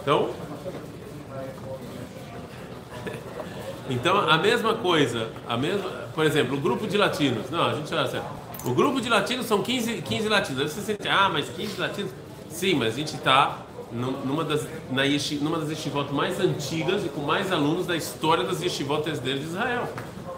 Então, 0.00 0.30
então 3.90 4.18
a 4.30 4.38
mesma 4.38 4.74
coisa, 4.74 5.30
a 5.48 5.56
mesma, 5.56 5.90
por 6.14 6.24
exemplo, 6.24 6.56
o 6.56 6.60
grupo 6.60 6.86
de 6.86 6.96
latinos. 6.96 7.50
Não, 7.50 7.66
a 7.66 7.74
gente 7.74 7.90
já 7.90 8.06
certo. 8.06 8.24
O 8.64 8.72
grupo 8.72 9.00
de 9.00 9.08
latinos 9.08 9.46
são 9.46 9.62
15, 9.62 10.02
15 10.02 10.28
latinos. 10.28 10.62
Aí 10.62 10.68
você 10.68 10.80
sente, 10.80 11.08
ah, 11.08 11.28
mas 11.28 11.48
15 11.48 11.80
latinos? 11.80 12.12
Sim, 12.48 12.74
mas 12.74 12.94
a 12.94 12.96
gente 12.96 13.16
está 13.16 13.58
num- 13.90 14.20
numa 14.24 14.44
das, 14.44 14.64
na 14.92 15.02
yeshi, 15.02 15.36
numa 15.36 15.58
das 15.58 15.70
yeshivot 15.70 16.12
mais 16.12 16.38
antigas 16.38 17.04
e 17.04 17.08
com 17.08 17.22
mais 17.22 17.50
alunos 17.50 17.84
da 17.84 17.96
história 17.96 18.44
das 18.44 18.62
yeshivot 18.62 19.02
de 19.10 19.30
Israel. 19.38 19.88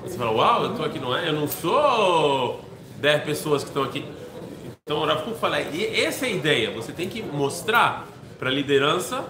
Você 0.03 0.17
fala, 0.17 0.31
uau, 0.31 0.65
eu 0.65 0.71
estou 0.71 0.87
aqui, 0.87 0.99
não 0.99 1.15
é? 1.15 1.29
Eu 1.29 1.35
não 1.35 1.47
sou 1.47 2.65
10 2.97 3.23
pessoas 3.25 3.63
que 3.63 3.69
estão 3.69 3.83
aqui. 3.83 4.03
Então 4.91 5.03
o 5.03 5.07
Rav 5.07 5.23
fala, 5.41 5.61
e 5.61 6.01
essa 6.01 6.27
é 6.27 6.31
a 6.31 6.33
ideia, 6.33 6.73
você 6.73 6.91
tem 6.91 7.09
que 7.09 7.23
mostrar 7.23 8.09
para 8.41 8.51
a 8.51 8.53
liderança 8.53 9.25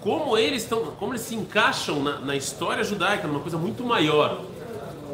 como 0.00 0.36
eles 0.36 0.64
estão, 0.64 0.86
como 0.98 1.12
eles 1.12 1.20
se 1.22 1.36
encaixam 1.36 2.02
na, 2.02 2.18
na 2.18 2.34
história 2.34 2.82
judaica, 2.82 3.28
numa 3.28 3.38
coisa 3.38 3.56
muito 3.56 3.84
maior, 3.84 4.40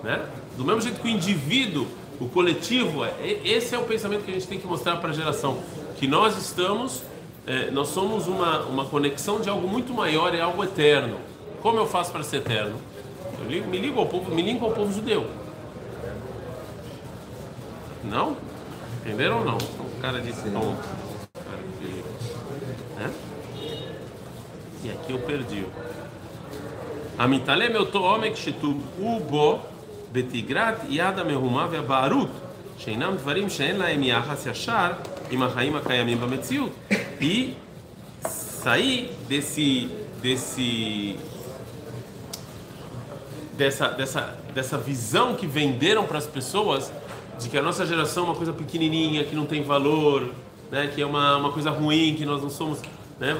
né? 0.03 0.25
Do 0.57 0.65
mesmo 0.65 0.81
jeito 0.81 0.99
que 0.99 1.07
o 1.07 1.11
indivíduo, 1.11 1.87
o 2.19 2.27
coletivo, 2.27 3.05
é- 3.05 3.13
e- 3.45 3.53
esse 3.53 3.75
é 3.75 3.79
o 3.79 3.83
pensamento 3.83 4.25
que 4.25 4.31
a 4.31 4.35
gente 4.35 4.47
tem 4.47 4.59
que 4.59 4.67
mostrar 4.67 4.97
para 4.97 5.11
a 5.11 5.13
geração, 5.13 5.59
que 5.99 6.07
nós 6.07 6.39
estamos, 6.39 7.03
é, 7.47 7.71
nós 7.71 7.89
somos 7.89 8.27
uma, 8.27 8.61
uma 8.61 8.87
conexão 8.87 9.41
de 9.41 9.51
algo 9.51 9.69
muito 9.69 9.93
maior 9.93 10.35
e 10.35 10.41
algo 10.41 10.65
eterno. 10.65 11.19
Como 11.61 11.77
eu 11.77 11.87
faço 11.87 12.11
para 12.11 12.23
ser 12.23 12.39
eterno? 12.39 12.77
Eu 13.41 13.67
me 13.67 13.77
ligo 13.77 14.01
ao 14.01 14.07
povo, 14.07 14.35
me 14.35 14.41
ligo 14.41 14.65
ao 14.65 14.73
povo 14.73 14.91
judeu. 14.91 15.27
Não? 18.03 18.52
Entenderam 19.02 19.40
ou 19.40 19.46
não? 19.46 19.58
O 19.58 20.02
cara 20.02 20.20
disse 20.20 20.50
não. 20.50 20.76
Cara 21.34 21.64
de- 21.82 22.04
né? 23.00 23.12
E 24.84 24.92
aqui 24.92 25.12
eu 25.14 25.20
perdi. 25.20 25.64
המתעלה 27.18 27.70
מאותו 27.70 28.00
עומק 28.00 28.36
שטובעו 28.36 29.20
בו 29.30 29.60
בתגרת 30.12 30.76
יד 30.90 31.20
המהומה 31.20 31.68
והבערות, 31.72 32.30
שאינם 32.78 33.18
דברים 33.18 33.50
שאין 33.50 33.76
להם 33.78 34.04
יחס 34.04 34.46
ישר 34.46 34.92
עם 35.32 35.44
החיים 35.44 35.76
הקיימים 35.76 36.22
במציאות. 36.22 36.72
E 37.22 37.54
sair 38.64 39.10
desse, 39.30 39.90
desse, 40.22 41.16
dessa, 43.58 43.88
dessa, 43.90 44.36
dessa 44.54 44.78
visão 44.78 45.36
que 45.36 45.48
venderam 45.48 46.06
para 46.06 46.18
as 46.20 46.28
pessoas 46.28 46.92
de 47.43 47.49
que 47.49 47.59
a 47.59 47.63
nossa 47.63 47.85
geração 47.87 48.25
é 48.25 48.27
uma 48.27 48.35
coisa 48.35 48.53
pequenininha, 48.53 49.25
que 49.25 49.35
não 49.35 49.47
tem 49.47 49.63
valor, 49.63 50.31
né, 50.71 50.91
que 50.95 51.01
é 51.03 51.07
uma, 51.07 51.37
uma 51.37 51.53
coisa 51.53 51.71
ruim, 51.71 52.15
que 52.15 52.25
nós 52.25 52.43
não 52.43 52.51
somos. 52.51 52.81
Né, 53.19 53.37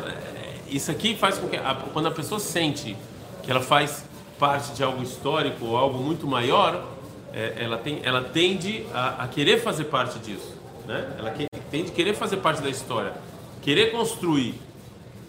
isso 0.69 0.91
aqui 0.91 1.15
faz 1.15 1.39
com 1.39 1.49
que, 1.49 1.57
a, 1.57 1.75
quando 1.93 2.07
a 2.07 2.11
pessoa 2.11 2.41
sente 2.41 2.97
que 3.43 3.51
ela 3.51 3.61
faz 3.61 4.05
parte 4.39 4.73
de 4.73 4.83
algo 4.83 5.03
histórico 5.03 5.67
ou 5.67 5.77
algo 5.77 5.99
muito 5.99 6.27
maior, 6.27 6.85
é, 7.33 7.55
ela, 7.57 7.79
tem, 7.79 8.01
ela 8.03 8.23
tende 8.23 8.85
a, 8.93 9.25
a 9.25 9.29
querer 9.29 9.63
fazer 9.63 9.85
parte 9.85 10.19
disso. 10.19 10.55
Né? 10.87 11.17
Ela 11.19 11.31
que, 11.31 11.47
tende 11.71 11.91
a 11.91 11.95
querer 11.95 12.15
fazer 12.15 12.39
parte 12.39 12.61
da 12.61 12.69
história, 12.69 13.13
querer 13.63 13.93
construir, 13.93 14.55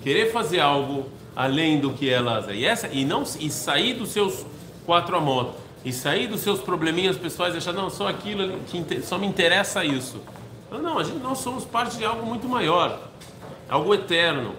querer 0.01 0.31
fazer 0.31 0.59
algo 0.59 1.09
além 1.35 1.79
do 1.79 1.93
que 1.93 2.09
ela 2.09 2.45
é. 2.49 2.55
E 2.55 2.65
essa 2.65 2.87
e 2.87 3.05
não 3.05 3.23
e 3.39 3.49
sair 3.49 3.93
dos 3.93 4.09
seus 4.09 4.45
quatro 4.85 5.15
amot 5.15 5.51
e 5.83 5.91
sair 5.91 6.27
dos 6.27 6.41
seus 6.41 6.61
probleminhas 6.61 7.17
pessoais, 7.17 7.53
e 7.53 7.57
achar 7.57 7.73
não 7.73 7.89
só 7.89 8.07
aquilo 8.07 8.59
só 9.03 9.17
me 9.17 9.27
interessa 9.27 9.83
isso. 9.83 10.21
Não, 10.71 10.81
não, 10.81 10.99
a 10.99 11.03
gente 11.03 11.19
nós 11.19 11.39
somos 11.39 11.65
parte 11.65 11.97
de 11.97 12.05
algo 12.05 12.25
muito 12.25 12.47
maior, 12.47 12.99
algo 13.69 13.93
eterno. 13.93 14.55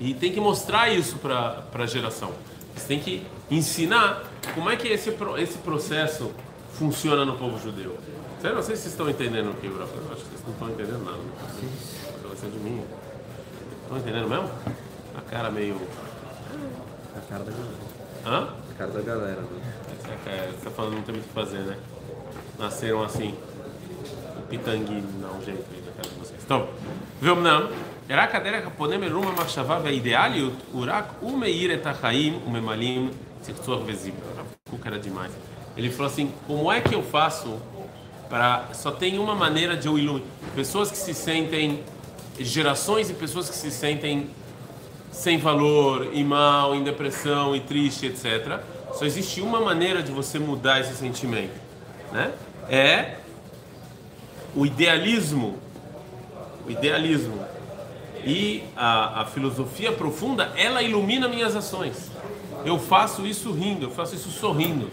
E 0.00 0.12
tem 0.12 0.32
que 0.32 0.40
mostrar 0.40 0.92
isso 0.92 1.18
para 1.18 1.64
a 1.72 1.86
geração. 1.86 2.32
Você 2.74 2.88
tem 2.88 2.98
que 2.98 3.24
ensinar 3.50 4.24
como 4.54 4.68
é 4.68 4.76
que 4.76 4.88
esse 4.88 5.14
esse 5.38 5.58
processo 5.58 6.32
funciona 6.72 7.24
no 7.24 7.36
povo 7.36 7.58
judeu. 7.60 7.96
Sério, 8.40 8.56
não 8.56 8.62
sei 8.62 8.76
se 8.76 8.82
vocês 8.82 8.92
estão 8.92 9.08
entendendo 9.08 9.50
o 9.50 9.54
que 9.54 9.66
eu 9.66 9.82
acho 9.82 9.92
que 9.92 9.98
vocês 10.00 10.42
não 10.44 10.52
estão 10.52 10.68
entendendo 10.70 11.04
nada. 11.04 11.18
Ser 12.36 12.50
de 12.50 12.58
mim. 12.58 12.82
Estão 13.84 13.96
entendendo 13.98 14.28
mesmo? 14.28 14.50
A 15.16 15.20
cara 15.20 15.50
meio. 15.50 15.80
A 17.15 17.21
cara 17.31 17.43
da 17.43 17.51
galera. 17.51 17.77
Hã? 18.25 18.49
A 18.71 18.73
cara 18.77 18.91
da 18.91 19.01
galera, 19.01 19.41
né? 19.41 19.73
Essa 19.97 20.15
cara- 20.25 20.51
Você 20.51 20.63
tá 20.65 20.71
falando 20.71 20.93
não 20.95 21.01
tem 21.01 21.15
muito 21.15 21.25
o 21.25 21.27
que 21.27 21.33
fazer, 21.33 21.59
né? 21.59 21.77
Nasceram 22.57 23.03
assim. 23.03 23.33
Um 24.37 24.41
pitanguinho, 24.49 25.03
dá 25.21 25.27
um 25.31 25.41
jeito 25.43 25.63
aí 25.73 25.81
na 25.85 25.91
cara 25.91 26.09
de 26.09 26.19
vocês. 26.19 26.39
Então, 26.45 26.67
ואומנם, 27.21 27.61
רק 28.09 28.35
הדרך 28.35 28.67
הפונה 28.67 28.97
מרום 28.97 29.27
המחשבה 29.27 29.79
והאידיאליות 29.83 30.53
הוא 30.71 30.85
רק 30.87 31.05
הוא 31.19 31.37
מאיר 31.37 31.73
את 31.73 31.85
החיים 31.87 32.39
וממלאים 32.47 33.11
צחצוח 33.41 33.79
וזיו. 33.85 34.13
הרב 34.37 34.45
קוק 34.69 34.85
era 34.87 34.99
demais. 34.99 35.31
Ele 35.77 35.89
falou 35.91 36.11
assim, 36.11 36.31
como 36.47 36.71
é 36.71 36.81
que 36.81 36.93
eu 36.93 37.03
faço 37.03 37.57
para... 38.29 38.65
Só 38.73 38.91
tem 38.91 39.17
uma 39.17 39.33
maneira 39.35 39.77
de 39.77 39.87
eu 39.87 39.97
iluminar. 39.97 40.27
Pessoas 40.55 40.91
que 40.91 40.97
se 40.97 41.13
sentem... 41.13 41.83
Gerações 42.39 43.09
e 43.09 43.13
pessoas 43.13 43.49
que 43.49 43.55
se 43.55 43.69
sentem 43.69 44.29
sem 45.14 45.38
valor, 45.38 46.08
e 46.12 46.24
mal, 46.24 46.74
em 46.74 46.82
depressão, 46.82 47.54
e 47.54 47.60
triste, 47.60 48.06
etc. 48.06 48.60
Só 48.94 49.04
existe 49.04 49.40
uma 49.40 49.60
maneira 49.60 50.02
de 50.02 50.10
você 50.10 50.40
mudar 50.40 50.80
esse 50.80 50.94
sentimento, 50.96 51.54
né? 52.12 52.32
É 52.68 53.18
o 54.56 54.66
idealismo, 54.66 55.58
o 56.66 56.70
idealismo 56.70 57.38
e 58.24 58.64
a, 58.76 59.22
a 59.22 59.26
filosofia 59.26 59.92
profunda, 59.92 60.52
ela 60.56 60.82
ilumina 60.82 61.28
minhas 61.28 61.54
ações. 61.54 62.10
Eu 62.64 62.78
faço 62.78 63.24
isso 63.24 63.52
rindo, 63.52 63.86
eu 63.86 63.90
faço 63.90 64.16
isso 64.16 64.30
sorrindo, 64.30 64.90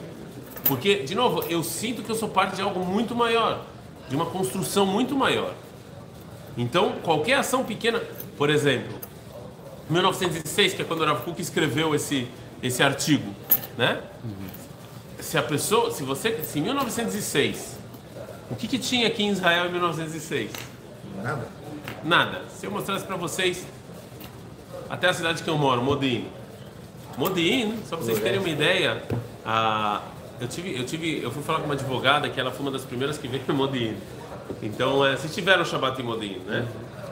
porque 0.66 0.98
de 0.98 1.16
novo 1.16 1.44
eu 1.50 1.64
sinto 1.64 2.04
que 2.04 2.12
eu 2.12 2.16
sou 2.16 2.30
parte 2.30 2.58
de 2.58 2.62
algo 2.62 2.86
muito 2.86 3.16
maior, 3.16 3.62
de 4.08 4.16
uma 4.16 4.26
construção 4.28 4.86
muito 4.86 5.16
maior. 5.16 5.54
Então 6.56 6.94
qualquer 7.02 7.36
ação 7.36 7.64
pequena, 7.64 8.02
por 8.38 8.50
exemplo, 8.50 9.01
1906, 9.92 10.74
que 10.74 10.82
é 10.82 10.86
quando 10.86 11.02
o 11.02 11.06
Rav 11.06 11.22
Kuk 11.24 11.42
escreveu 11.42 11.94
esse, 11.94 12.28
esse 12.64 12.82
artigo, 12.82 13.34
né? 13.78 14.02
Se 15.20 15.38
a 15.38 15.44
pessoa, 15.44 15.92
se 15.92 16.04
você, 16.04 16.44
se 16.44 16.60
em 16.60 16.64
1906, 16.64 17.78
o 18.50 18.56
que, 18.56 18.68
que 18.68 18.80
tinha 18.80 19.08
aqui 19.08 19.24
em 19.24 19.30
Israel 19.30 19.68
em 19.68 19.72
1906? 19.72 20.52
Nada. 21.24 21.48
Nada. 22.04 22.42
Se 22.58 22.66
eu 22.66 22.72
mostrasse 22.72 23.06
para 23.06 23.16
vocês 23.16 23.66
até 24.90 25.08
a 25.08 25.14
cidade 25.14 25.44
que 25.44 25.50
eu 25.50 25.58
moro, 25.58 25.82
Modin. 25.82 26.28
Modin, 27.18 27.78
só 27.88 27.96
para 27.96 28.06
vocês 28.06 28.20
terem 28.20 28.40
uma 28.40 28.50
ideia, 28.50 29.04
a, 29.46 30.02
eu 30.40 30.48
tive, 30.48 30.78
eu 30.78 30.86
tive, 30.86 31.22
eu 31.22 31.32
fui 31.32 31.44
falar 31.44 31.60
com 31.60 31.66
uma 31.66 31.76
advogada 31.76 32.30
que 32.30 32.40
ela 32.40 32.52
foi 32.52 32.62
uma 32.62 32.72
das 32.72 32.84
primeiras 32.84 33.18
que 33.18 33.28
veio 33.28 33.44
em 33.48 33.54
Modin. 33.54 33.96
Então, 34.62 35.06
é, 35.06 35.16
vocês 35.16 35.34
tiveram 35.34 35.64
Shabbat 35.64 36.02
em 36.02 36.04
Modin, 36.04 36.40
né? 36.46 36.68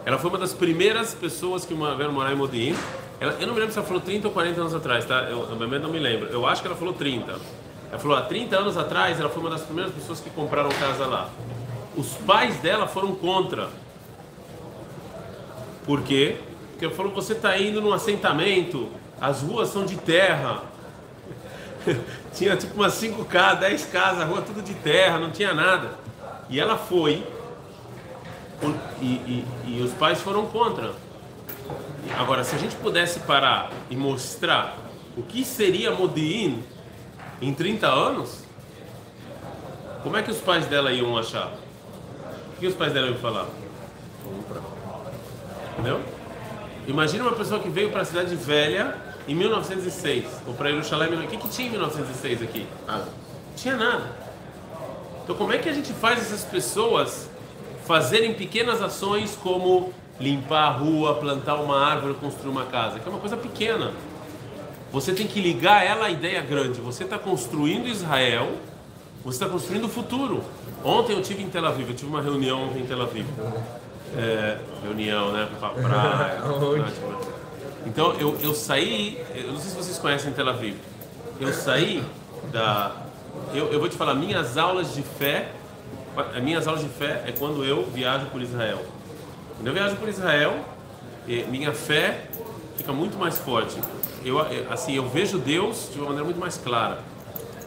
Ela 0.09 0.17
foi 0.17 0.31
uma 0.31 0.39
das 0.39 0.55
primeiras 0.55 1.13
pessoas 1.13 1.65
que 1.65 1.73
vieram 1.75 2.11
morar 2.11 2.33
em 2.33 2.35
Modin. 2.35 2.75
Ela, 3.19 3.33
eu 3.33 3.45
não 3.45 3.53
me 3.53 3.59
lembro 3.59 3.71
se 3.71 3.77
ela 3.77 3.87
falou 3.87 4.01
30 4.01 4.27
ou 4.27 4.33
40 4.33 4.59
anos 4.59 4.73
atrás, 4.73 5.05
tá? 5.05 5.27
Eu, 5.29 5.47
eu 5.47 5.55
não 5.55 5.91
me 5.91 5.99
lembro. 5.99 6.29
Eu 6.29 6.47
acho 6.47 6.63
que 6.63 6.67
ela 6.67 6.75
falou 6.75 6.95
30. 6.95 7.31
Ela 7.91 7.99
falou, 7.99 8.17
há 8.17 8.23
30 8.23 8.57
anos 8.57 8.75
atrás, 8.75 9.19
ela 9.19 9.29
foi 9.29 9.39
uma 9.39 9.51
das 9.51 9.61
primeiras 9.61 9.93
pessoas 9.93 10.19
que 10.19 10.31
compraram 10.31 10.69
casa 10.69 11.05
lá. 11.05 11.29
Os 11.95 12.13
pais 12.25 12.57
dela 12.57 12.87
foram 12.87 13.13
contra. 13.13 13.69
Por 15.85 16.01
quê? 16.01 16.37
Porque 16.71 16.85
ele 16.85 16.95
falou: 16.95 17.13
você 17.13 17.33
está 17.33 17.55
indo 17.59 17.79
num 17.79 17.93
assentamento, 17.93 18.89
as 19.21 19.43
ruas 19.43 19.69
são 19.69 19.85
de 19.85 19.95
terra. 19.95 20.63
tinha 22.33 22.57
tipo 22.57 22.73
umas 22.73 22.99
5K, 22.99 23.59
10 23.59 23.85
casas, 23.85 24.21
a 24.23 24.25
rua 24.25 24.41
tudo 24.41 24.63
de 24.63 24.73
terra, 24.73 25.19
não 25.19 25.29
tinha 25.29 25.53
nada. 25.53 25.91
E 26.49 26.59
ela 26.59 26.77
foi, 26.77 27.23
e, 29.01 29.05
e- 29.05 29.45
e 29.67 29.81
os 29.81 29.91
pais 29.93 30.19
foram 30.21 30.45
contra. 30.47 30.93
Agora, 32.17 32.43
se 32.43 32.55
a 32.55 32.57
gente 32.59 32.75
pudesse 32.75 33.19
parar 33.21 33.71
e 33.89 33.95
mostrar 33.95 34.75
o 35.17 35.21
que 35.23 35.43
seria 35.45 35.91
Modi'in 35.91 36.63
em 37.41 37.53
30 37.53 37.87
anos, 37.87 38.43
como 40.03 40.17
é 40.17 40.23
que 40.23 40.31
os 40.31 40.39
pais 40.39 40.65
dela 40.65 40.91
iam 40.91 41.17
achar? 41.17 41.51
O 42.55 42.59
que 42.59 42.67
os 42.67 42.73
pais 42.75 42.91
dela 42.93 43.07
iam 43.07 43.17
falar? 43.17 43.45
Entendeu? 45.73 46.01
Imagina 46.87 47.23
uma 47.23 47.33
pessoa 47.35 47.59
que 47.59 47.69
veio 47.69 47.91
para 47.91 48.01
a 48.01 48.05
cidade 48.05 48.35
velha 48.35 48.97
em 49.27 49.35
1906, 49.35 50.25
ou 50.47 50.53
para 50.53 50.71
Jerusalém. 50.71 51.13
O 51.25 51.27
que, 51.27 51.37
que 51.37 51.47
tinha 51.49 51.67
em 51.67 51.71
1906 51.71 52.41
aqui? 52.41 52.67
Nada. 52.87 53.07
Tinha 53.55 53.77
nada. 53.77 54.11
Então, 55.23 55.35
como 55.35 55.53
é 55.53 55.57
que 55.59 55.69
a 55.69 55.73
gente 55.73 55.93
faz 55.93 56.19
essas 56.19 56.43
pessoas 56.43 57.29
fazerem 57.89 58.35
pequenas 58.35 58.83
ações 58.83 59.35
como 59.41 59.91
limpar 60.19 60.67
a 60.67 60.69
rua, 60.69 61.15
plantar 61.15 61.55
uma 61.55 61.83
árvore, 61.83 62.13
construir 62.13 62.51
uma 62.51 62.65
casa? 62.65 62.99
Que 62.99 63.07
é 63.07 63.09
uma 63.09 63.19
coisa 63.19 63.35
pequena. 63.35 63.93
Você 64.91 65.11
tem 65.11 65.25
que 65.25 65.41
ligar 65.41 65.83
ela 65.83 66.05
à 66.05 66.09
ideia 66.11 66.39
grande. 66.39 66.79
Você 66.81 67.03
está 67.03 67.17
construindo 67.17 67.87
Israel, 67.87 68.51
você 69.25 69.37
está 69.37 69.49
construindo 69.51 69.85
o 69.85 69.89
futuro. 69.89 70.43
Ontem 70.83 71.13
eu 71.13 71.23
tive 71.23 71.41
em 71.41 71.49
Tel 71.49 71.65
Aviv, 71.65 71.89
eu 71.89 71.95
tive 71.95 72.11
uma 72.11 72.21
reunião 72.21 72.65
ontem 72.65 72.83
em 72.83 72.85
Tel 72.85 73.01
Aviv. 73.01 73.25
É, 74.15 74.59
reunião, 74.83 75.31
né? 75.31 75.49
Pra 75.59 75.69
praia. 75.69 76.41
Então 77.85 78.11
eu, 78.19 78.37
eu 78.41 78.53
saí, 78.53 79.23
eu 79.33 79.53
não 79.53 79.57
sei 79.57 79.71
se 79.71 79.75
vocês 79.75 79.97
conhecem 79.97 80.33
Tel 80.33 80.49
Aviv. 80.49 80.75
Eu 81.39 81.51
saí 81.53 82.03
da. 82.51 82.91
Eu, 83.53 83.71
eu 83.71 83.79
vou 83.79 83.87
te 83.87 83.95
falar, 83.95 84.13
minhas 84.13 84.57
aulas 84.57 84.93
de 84.93 85.01
fé, 85.01 85.53
as 86.19 86.43
minhas 86.43 86.67
aulas 86.67 86.83
de 86.83 86.89
fé 86.89 87.23
é 87.25 87.31
quando 87.31 87.63
eu 87.63 87.85
viajo 87.85 88.25
por 88.27 88.41
Israel. 88.41 88.83
Quando 89.55 89.67
eu 89.67 89.73
viajo 89.73 89.95
por 89.97 90.07
Israel, 90.07 90.57
eh, 91.27 91.45
minha 91.49 91.73
fé 91.73 92.25
fica 92.77 92.93
muito 92.93 93.17
mais 93.17 93.37
forte. 93.37 93.77
Eu, 94.23 94.39
eh, 94.41 94.65
assim, 94.69 94.95
eu 94.95 95.07
vejo 95.07 95.37
Deus 95.37 95.89
de 95.91 95.99
uma 95.99 96.07
maneira 96.07 96.25
muito 96.25 96.39
mais 96.39 96.57
clara. 96.57 96.99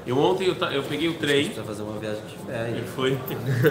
Eu 0.06 0.18
ontem 0.18 0.48
eu, 0.48 0.54
eu 0.68 0.82
peguei 0.82 1.08
o 1.08 1.14
trem. 1.14 1.44
Precisa 1.44 1.64
fazer 1.64 1.82
uma 1.82 1.98
viagem 1.98 2.22
de 2.24 2.36
fé 2.44 2.60
aí. 2.62 2.84
foi. 2.94 3.16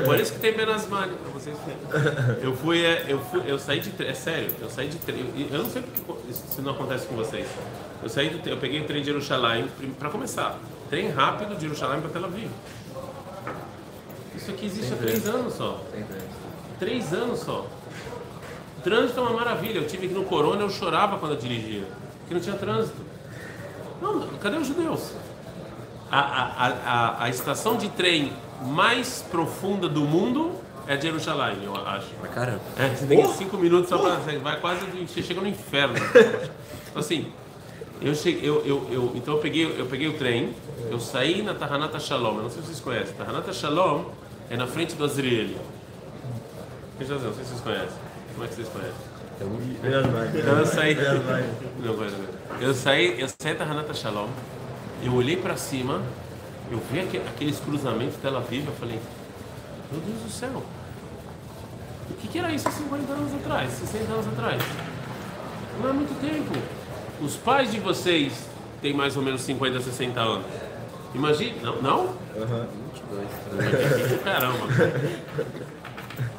Por 0.06 0.20
isso 0.20 0.34
que 0.34 0.40
tem 0.40 0.56
menos 0.56 0.88
malha 0.88 1.12
pra 1.12 1.32
vocês 1.32 1.58
verem. 1.66 2.44
Eu 2.44 2.56
fui, 2.56 2.86
é, 2.86 3.06
eu 3.08 3.20
fui, 3.20 3.42
eu 3.46 3.60
saí 3.60 3.80
de 3.82 3.90
trem, 3.90 4.10
é 4.10 4.14
sério, 4.14 4.50
eu 4.62 4.70
saí 4.70 4.88
de 4.88 4.98
trem. 4.98 5.26
Eu, 5.36 5.48
eu 5.58 5.64
não 5.64 5.70
sei 5.70 5.82
porque 5.82 6.30
isso 6.30 6.62
não 6.62 6.72
acontece 6.72 7.06
com 7.06 7.16
vocês. 7.16 7.48
Eu 8.02 8.10
saí 8.10 8.30
do, 8.30 8.50
eu 8.50 8.58
peguei 8.58 8.82
o 8.82 8.86
trem 8.86 9.02
de 9.02 9.08
Jerusalém 9.08 9.68
para 10.00 10.10
começar. 10.10 10.58
Trem 10.90 11.10
rápido 11.10 11.56
de 11.56 11.62
Jerusalém 11.62 12.00
para 12.00 12.10
Tel 12.10 12.26
Aviv. 12.26 12.50
Isso 14.42 14.50
aqui 14.50 14.66
existe 14.66 14.92
há 14.92 14.98
três 14.98 15.28
anos 15.28 15.54
só. 15.54 15.80
Três 16.80 17.14
anos 17.14 17.42
só. 17.42 17.68
Trânsito 18.84 19.20
é 19.20 19.24
uma 19.24 19.34
maravilha. 19.34 19.78
Eu 19.78 19.88
tive 19.88 20.08
aqui 20.08 20.16
no 20.16 20.24
Corona, 20.24 20.64
eu 20.64 20.70
chorava 20.70 21.20
quando 21.20 21.34
eu 21.34 21.38
dirigia. 21.38 21.84
Porque 22.20 22.34
não 22.34 22.42
tinha 22.42 22.56
trânsito. 22.56 22.98
Não, 24.02 24.28
cadê 24.40 24.58
os 24.58 24.66
judeus? 24.66 25.12
A, 26.10 26.20
a, 26.20 26.68
a, 26.68 27.24
a, 27.26 27.30
estação 27.30 27.78
de 27.78 27.88
trem 27.90 28.34
mais 28.64 29.24
profunda 29.30 29.88
do 29.88 30.02
mundo 30.02 30.54
é 30.88 30.98
de 30.98 31.04
Jerusalém, 31.04 31.60
eu 31.64 31.76
acho. 31.76 32.08
Pra 32.20 32.30
caramba. 32.30 32.62
É, 32.76 32.90
você 32.90 33.06
tem 33.06 33.26
cinco 33.34 33.58
minutos 33.58 33.90
só 33.90 34.00
pra. 34.00 34.16
Você 34.16 34.40
vai 34.40 34.60
quase. 34.60 34.84
Você 35.08 35.22
chega 35.22 35.40
no 35.40 35.48
inferno. 35.48 35.94
Então, 36.92 37.00
assim, 37.00 37.32
eu 38.02 38.14
cheguei. 38.16 38.50
Eu, 38.50 38.66
eu, 38.66 38.88
eu, 38.92 39.12
então 39.16 39.36
eu 39.36 39.40
peguei, 39.40 39.80
eu 39.80 39.86
peguei 39.86 40.08
o 40.08 40.18
trem, 40.18 40.54
eu 40.90 41.00
saí 41.00 41.44
na 41.44 41.54
Tahanata 41.54 42.00
Shalom. 42.00 42.38
Eu 42.38 42.44
não 42.44 42.50
sei 42.50 42.62
se 42.62 42.68
vocês 42.68 42.80
conhecem. 42.82 43.16
Tahanata 43.16 43.54
Shalom 43.54 44.06
é 44.52 44.58
na 44.58 44.68
frente 44.68 44.96
do 44.96 45.04
eu 47.10 47.18
dizer, 47.18 47.28
não 47.30 47.34
sei 47.36 47.44
se 47.46 47.50
vocês 47.52 47.62
conhecem. 47.62 47.98
Como 48.34 48.44
é 48.44 48.48
que 48.48 48.56
vocês 48.56 48.68
conhecem? 48.70 49.12
Então 50.40 50.58
eu 50.60 50.66
saí. 50.68 50.96
Não 51.84 51.94
não. 51.96 52.62
Eu 52.62 52.74
saí, 52.74 53.20
eu 53.20 53.28
saí 53.28 53.56
da 53.56 53.64
Hanata 53.66 53.94
Shalom, 53.94 54.28
eu 55.04 55.14
olhei 55.16 55.36
para 55.36 55.58
cima, 55.58 56.02
eu 56.70 56.80
vi 56.92 57.00
aque- 57.00 57.18
aqueles 57.18 57.60
cruzamentos 57.60 58.18
Tel 58.22 58.38
Aviv, 58.38 58.68
eu 58.68 58.74
falei, 58.74 59.00
meu 59.92 60.00
Deus 60.02 60.20
do 60.20 60.30
céu, 60.30 60.64
o 62.10 62.14
que, 62.16 62.28
que 62.28 62.38
era 62.38 62.52
isso 62.52 62.68
há 62.68 62.72
50 62.72 63.12
anos 63.14 63.34
atrás, 63.34 63.72
60 63.72 64.12
anos 64.14 64.28
atrás? 64.28 64.62
Não 65.82 65.90
é 65.90 65.94
muito 65.94 66.14
tempo. 66.22 66.54
Os 67.20 67.36
pais 67.36 67.72
de 67.72 67.80
vocês 67.80 68.34
têm 68.82 68.94
mais 68.94 69.18
ou 69.18 69.24
menos 69.24 69.42
50, 69.42 69.80
60 69.82 70.20
anos. 70.20 70.46
Imagine, 71.16 71.60
não? 71.62 71.82
Não? 71.82 72.16
22. 73.12 74.22
Caramba. 74.24 74.68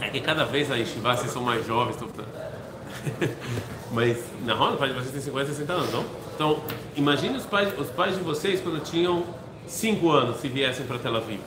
É 0.01 0.09
que 0.09 0.21
cada 0.21 0.45
vez 0.45 0.71
a 0.71 0.77
Yeshiva, 0.77 1.17
vocês 1.17 1.31
são 1.31 1.43
mais 1.43 1.67
jovens. 1.67 1.97
Tô... 1.97 2.07
Mas 3.93 4.19
na 4.45 4.55
Ronda, 4.55 4.77
pai 4.77 4.89
de 4.89 4.95
vocês 4.95 5.13
tem 5.13 5.21
50, 5.21 5.47
60 5.49 5.73
anos, 5.73 5.93
não? 5.93 6.05
Então, 6.35 6.63
imagine 6.97 7.37
os 7.37 7.45
pais, 7.45 7.79
os 7.79 7.89
pais 7.91 8.17
de 8.17 8.23
vocês 8.23 8.61
quando 8.61 8.83
tinham 8.83 9.25
5 9.67 10.11
anos, 10.11 10.41
se 10.41 10.49
viessem 10.49 10.87
para 10.87 10.99
Tel 10.99 11.17
Aviv. 11.17 11.41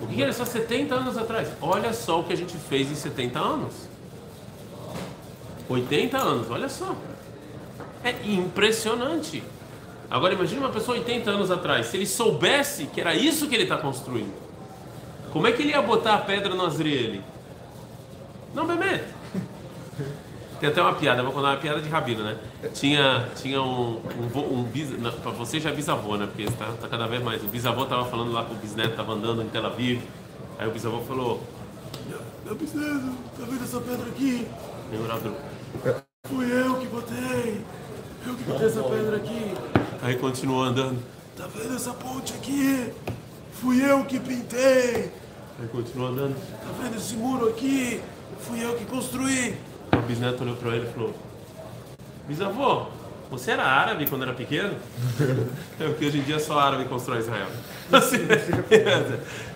O 0.00 0.06
que 0.06 0.22
era 0.22 0.32
só 0.32 0.44
70 0.44 0.94
anos 0.94 1.18
atrás? 1.18 1.48
Olha 1.60 1.92
só 1.92 2.20
o 2.20 2.24
que 2.24 2.32
a 2.32 2.36
gente 2.36 2.56
fez 2.56 2.90
em 2.90 2.94
70 2.94 3.38
anos. 3.38 3.74
80 5.68 6.16
anos, 6.16 6.50
olha 6.50 6.68
só. 6.68 6.94
É 8.04 8.14
impressionante. 8.24 9.42
Agora 10.10 10.32
imagine 10.32 10.60
uma 10.60 10.70
pessoa 10.70 10.96
80 10.96 11.30
anos 11.30 11.50
atrás, 11.50 11.86
se 11.86 11.96
ele 11.96 12.06
soubesse 12.06 12.86
que 12.86 13.00
era 13.00 13.14
isso 13.14 13.46
que 13.46 13.54
ele 13.54 13.64
está 13.64 13.76
construindo. 13.76 14.32
Como 15.32 15.46
é 15.46 15.52
que 15.52 15.62
ele 15.62 15.70
ia 15.70 15.82
botar 15.82 16.14
a 16.14 16.18
pedra 16.18 16.54
no 16.54 16.64
Azriele? 16.64 17.22
Não, 18.54 18.66
Bemet. 18.66 19.04
Tem 20.58 20.70
até 20.70 20.82
uma 20.82 20.94
piada, 20.94 21.22
vou 21.22 21.32
contar 21.32 21.50
uma 21.50 21.56
piada 21.56 21.80
de 21.80 21.88
rabino, 21.88 22.24
né? 22.24 22.36
Tinha, 22.74 23.28
tinha 23.36 23.62
um, 23.62 24.00
um, 24.34 24.58
um 24.58 24.62
bis, 24.64 24.90
não, 24.98 25.12
pra 25.12 25.30
você 25.30 25.60
já 25.60 25.70
é 25.70 25.72
bisavô, 25.72 26.16
né? 26.16 26.26
Porque 26.26 26.42
está 26.42 26.66
tá 26.72 26.88
cada 26.88 27.06
vez 27.06 27.22
mais. 27.22 27.44
O 27.44 27.46
bisavô 27.46 27.84
tava 27.84 28.06
falando 28.06 28.32
lá 28.32 28.42
com 28.44 28.54
o 28.54 28.56
bisneto, 28.56 28.96
tava 28.96 29.12
andando 29.12 29.42
em 29.42 29.48
Tel 29.48 29.64
Aviv. 29.66 30.02
Aí 30.58 30.66
o 30.66 30.72
bisavô 30.72 31.00
falou: 31.02 31.40
Meu, 32.08 32.18
meu 32.44 32.54
bisneto, 32.56 33.12
tá 33.38 33.44
vendo 33.48 33.62
essa 33.62 33.80
pedra 33.80 34.06
aqui? 34.06 34.48
Meu 34.90 35.02
orador. 35.04 35.32
Fui 36.26 36.46
eu 36.46 36.74
que 36.74 36.86
botei. 36.86 37.64
Eu 38.26 38.34
que 38.34 38.42
botei 38.42 38.66
essa 38.66 38.82
pedra 38.82 39.16
aqui. 39.16 39.54
Aí 40.00 40.16
continuou 40.16 40.62
andando. 40.62 41.02
Tá 41.36 41.46
vendo 41.54 41.74
essa 41.74 41.92
ponte 41.92 42.32
aqui? 42.34 42.92
Fui 43.52 43.84
eu 43.84 44.04
que 44.04 44.20
pintei. 44.20 45.10
Aí 45.60 45.68
continuou 45.72 46.10
andando. 46.10 46.36
Tá 46.60 46.68
vendo 46.80 46.96
esse 46.96 47.14
muro 47.14 47.48
aqui? 47.48 48.00
Fui 48.40 48.62
eu 48.64 48.76
que 48.76 48.84
construí. 48.84 49.56
O 49.92 50.02
bisneto 50.02 50.44
olhou 50.44 50.54
pra 50.54 50.76
ele 50.76 50.86
e 50.88 50.92
falou: 50.92 51.14
Bisavô, 52.28 52.86
você 53.28 53.50
era 53.50 53.64
árabe 53.64 54.06
quando 54.08 54.22
era 54.22 54.34
pequeno? 54.34 54.74
É 55.80 55.86
porque 55.86 56.06
hoje 56.06 56.18
em 56.18 56.22
dia 56.22 56.40
só 56.40 56.58
árabe 56.58 56.84
constrói 56.86 57.18
Israel. 57.18 57.46
Assim, 57.92 58.18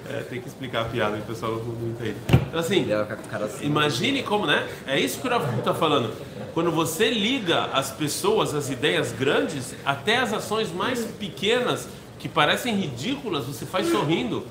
é, 0.09 0.21
tem 0.29 0.41
que 0.41 0.49
explicar 0.49 0.83
a 0.83 0.85
piada, 0.87 1.17
o 1.17 1.23
pessoal 1.23 1.53
não, 1.53 1.91
entende. 1.91 2.17
Então, 2.33 2.61
assim, 2.61 2.87
cara 3.31 3.45
assim. 3.45 3.67
Imagine 3.67 4.23
como, 4.23 4.47
né? 4.47 4.67
É 4.87 4.99
isso 4.99 5.21
que 5.21 5.27
o 5.27 5.31
Rav 5.31 5.59
está 5.59 5.75
falando. 5.75 6.13
Quando 6.55 6.71
você 6.71 7.11
liga 7.11 7.71
as 7.73 7.91
pessoas, 7.91 8.55
as 8.55 8.69
ideias 8.69 9.11
grandes, 9.13 9.75
até 9.87 10.19
as 10.19 10.35
ações 10.35 10.71
mais 10.71 11.03
pequenas, 11.19 11.89
que 12.19 12.29
parecem 12.29 12.75
ridículas, 12.75 13.47
você 13.47 13.65
faz 13.65 13.89
sorrindo. 13.89 14.47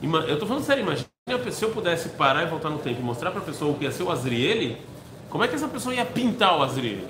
Eu 0.00 0.34
estou 0.34 0.46
falando 0.46 0.64
sério, 0.64 0.82
imagine 0.82 1.08
a 1.28 1.32
pessoa, 1.32 1.52
se 1.52 1.64
eu 1.64 1.70
pudesse 1.70 2.10
parar 2.10 2.44
e 2.44 2.46
voltar 2.46 2.70
no 2.70 2.78
tempo 2.78 3.00
e 3.00 3.02
mostrar 3.02 3.32
para 3.32 3.40
a 3.40 3.44
pessoa 3.44 3.72
o 3.72 3.74
que 3.74 3.84
ia 3.84 3.90
ser 3.90 4.04
o 4.04 4.12
Azriele, 4.12 4.78
como 5.28 5.42
é 5.42 5.48
que 5.48 5.56
essa 5.56 5.66
pessoa 5.66 5.92
ia 5.92 6.04
pintar 6.04 6.56
o 6.56 6.62
Azriele? 6.62 7.06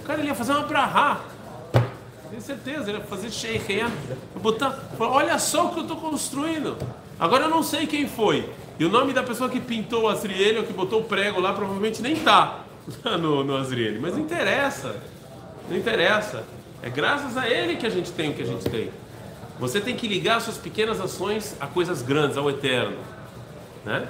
O 0.00 0.04
cara 0.04 0.22
ia 0.22 0.34
fazer 0.34 0.52
uma 0.52 0.62
brahá. 0.62 1.20
Tenho 2.30 2.40
certeza, 2.40 2.88
ele 2.88 2.98
ia 2.98 3.04
fazer 3.04 3.30
sheikh, 3.32 3.72
ia 3.72 3.90
botar. 4.36 4.78
Olha 4.98 5.38
só 5.40 5.66
o 5.66 5.72
que 5.72 5.80
eu 5.80 5.82
estou 5.82 5.96
construindo. 5.96 6.78
Agora 7.18 7.44
eu 7.44 7.50
não 7.50 7.64
sei 7.64 7.86
quem 7.86 8.06
foi. 8.06 8.48
E 8.78 8.84
o 8.84 8.88
nome 8.88 9.12
da 9.12 9.24
pessoa 9.24 9.50
que 9.50 9.60
pintou 9.60 10.04
o 10.04 10.08
Azriele 10.08 10.60
ou 10.60 10.64
que 10.64 10.72
botou 10.72 11.00
o 11.00 11.04
prego 11.04 11.40
lá 11.40 11.52
provavelmente 11.52 12.00
nem 12.00 12.14
tá 12.14 12.64
no, 13.20 13.44
no 13.44 13.56
Azriele. 13.56 13.98
Mas 13.98 14.14
não 14.14 14.20
interessa. 14.20 14.96
Não 15.68 15.76
interessa. 15.76 16.44
É 16.82 16.88
graças 16.88 17.36
a 17.36 17.48
ele 17.48 17.76
que 17.76 17.86
a 17.86 17.90
gente 17.90 18.10
tem 18.12 18.30
o 18.30 18.34
que 18.34 18.42
a 18.42 18.46
gente 18.46 18.64
tem. 18.68 18.90
Você 19.58 19.80
tem 19.80 19.96
que 19.96 20.06
ligar 20.06 20.40
suas 20.40 20.56
pequenas 20.56 21.00
ações 21.00 21.56
a 21.60 21.66
coisas 21.66 22.00
grandes, 22.02 22.36
ao 22.36 22.48
eterno. 22.48 22.96
Né? 23.84 24.08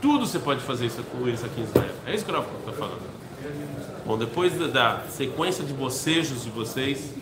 Tudo 0.00 0.26
você 0.26 0.38
pode 0.38 0.60
fazer 0.60 0.86
isso, 0.86 1.02
com 1.04 1.26
isso 1.26 1.46
aqui 1.46 1.60
em 1.60 1.64
Israel. 1.64 1.94
É 2.06 2.14
isso 2.14 2.24
que 2.24 2.30
o 2.30 2.34
Rafa 2.34 2.50
está 2.58 2.72
falando. 2.72 3.02
Bom, 4.04 4.18
depois 4.18 4.52
da, 4.70 5.02
sequência 5.08 5.64
de 5.64 5.72
bocejos 5.72 6.44
de 6.44 6.50
vocês, 6.50 7.14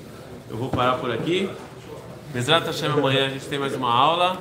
eu 0.50 0.56
vou 0.56 0.68
parar 0.68 0.94
por 0.98 1.12
aqui. 1.12 1.48
Mesrata 2.34 2.66
Hashem, 2.66 2.90
amanhã 2.90 3.26
a 3.26 3.28
gente 3.28 3.46
tem 3.46 3.58
mais 3.58 3.74
uma 3.74 3.92
aula. 3.92 4.40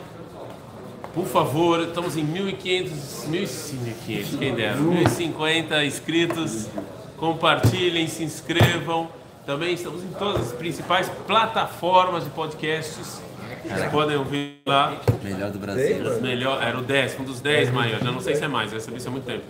Por 1.14 1.26
favor, 1.26 1.82
estamos 1.82 2.16
em 2.16 2.26
1.500, 2.26 2.90
1.500, 3.30 4.40
quem 4.40 4.56
dera, 4.56 4.78
1.050 4.78 5.86
inscritos. 5.86 6.70
Compartilhem, 7.18 8.08
se 8.08 8.24
inscrevam. 8.24 9.10
Também 9.46 9.74
estamos 9.74 10.04
em 10.04 10.08
todas 10.08 10.48
as 10.48 10.54
principais 10.54 11.10
plataformas 11.28 12.24
de 12.24 12.30
podcasts. 12.30 13.22
Vocês 13.64 13.92
podem 13.92 14.18
ouvir 14.18 14.62
lá. 14.66 14.98
Melhor 15.24 15.52
do 15.52 15.60
Brasil. 15.60 16.22
Melhor, 16.22 16.64
era 16.64 16.78
o 16.78 16.82
10, 16.82 17.20
um 17.20 17.24
dos 17.24 17.42
10 17.42 17.72
maiores. 17.72 18.04
Já 18.04 18.12
não 18.12 18.22
sei 18.22 18.36
se 18.36 18.44
é 18.44 18.48
mais, 18.48 18.72
eu 18.72 18.80
recebi 18.80 18.98
isso 18.98 19.08
há 19.08 19.12
muito 19.12 19.26
tempo. 19.26 19.44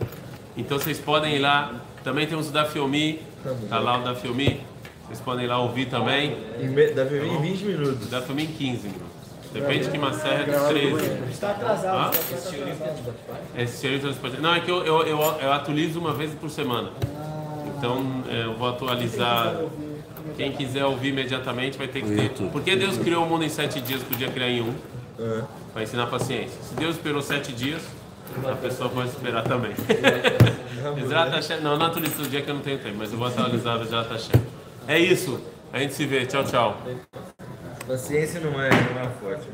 Então 0.57 0.79
vocês 0.79 0.97
podem 0.99 1.35
ir 1.35 1.39
lá. 1.39 1.73
Também 2.03 2.25
temos 2.25 2.49
o 2.49 2.51
da 2.51 2.65
Filmi. 2.65 3.21
Tá 3.69 3.79
lá 3.79 3.99
o 3.99 4.03
da 4.03 4.15
Filmi. 4.15 4.61
Vocês 5.05 5.19
podem 5.19 5.45
ir 5.45 5.47
lá 5.47 5.59
ouvir 5.59 5.85
também. 5.85 6.37
Em 6.59 6.73
Deve 6.73 7.19
vir 7.19 7.27
em 7.27 7.41
20 7.41 7.61
minutos. 7.65 8.09
Da 8.09 8.21
Filmi 8.21 8.43
em 8.43 8.47
15 8.47 8.87
minutos. 8.87 9.10
Depende 9.53 9.85
de 9.85 9.91
que 9.91 9.97
uma 9.97 10.13
serra 10.13 10.43
é 10.43 10.43
de 10.43 10.67
13. 10.95 11.11
Está 11.29 11.51
atrasado, 11.51 12.07
atrasado. 12.07 12.17
Esse 13.57 13.81
cheiro 13.81 13.99
de 14.11 14.19
pode- 14.19 14.39
Não, 14.39 14.55
é 14.55 14.61
que 14.61 14.71
eu, 14.71 14.85
eu, 14.85 15.01
eu, 15.03 15.19
eu 15.19 15.51
atualizo 15.51 15.99
uma 15.99 16.13
vez 16.13 16.33
por 16.33 16.49
semana. 16.49 16.89
Então 17.77 18.23
é, 18.29 18.43
eu 18.45 18.53
vou 18.55 18.69
atualizar. 18.69 19.55
Quem 20.37 20.51
quiser 20.51 20.85
ouvir 20.85 21.09
imediatamente 21.09 21.77
vai 21.77 21.87
ter 21.87 22.01
que 22.01 22.09
ter. 22.09 22.23
YouTube. 22.23 22.51
Porque 22.51 22.75
Deus 22.75 22.97
criou 22.97 23.25
o 23.25 23.29
mundo 23.29 23.43
em 23.43 23.49
sete 23.49 23.81
dias, 23.81 24.01
podia 24.03 24.29
criar 24.29 24.49
em 24.49 24.61
um. 24.61 24.73
É. 25.19 25.41
Para 25.73 25.83
ensinar 25.83 26.07
paciência. 26.07 26.61
Se 26.61 26.73
Deus 26.75 26.95
esperou 26.95 27.21
sete 27.21 27.51
dias, 27.51 27.81
a 28.49 28.55
pessoa 28.55 28.89
pode 28.89 29.09
esperar 29.09 29.43
também. 29.43 29.71
Exato, 31.03 31.31
Hashem. 31.31 31.59
Não, 31.61 31.77
não 31.77 31.87
atualizo 31.87 32.15
todo 32.15 32.29
dia 32.29 32.41
que 32.41 32.49
eu 32.49 32.55
não 32.55 32.61
tenho 32.61 32.77
tempo, 32.79 32.95
mas 32.97 33.11
eu 33.11 33.17
vou 33.17 33.27
atualizar 33.27 33.79
o 33.79 33.83
Exato 33.83 34.13
Hashem. 34.13 34.41
É 34.87 34.97
isso. 34.99 35.41
A 35.73 35.79
gente 35.79 35.93
se 35.93 36.05
vê. 36.05 36.25
Tchau, 36.25 36.43
tchau. 36.43 36.77
Paciência 37.91 38.39
não 38.39 38.51
é, 38.51 38.69
não 38.69 39.01
é 39.01 39.09
forte. 39.19 39.41
né? 39.41 39.47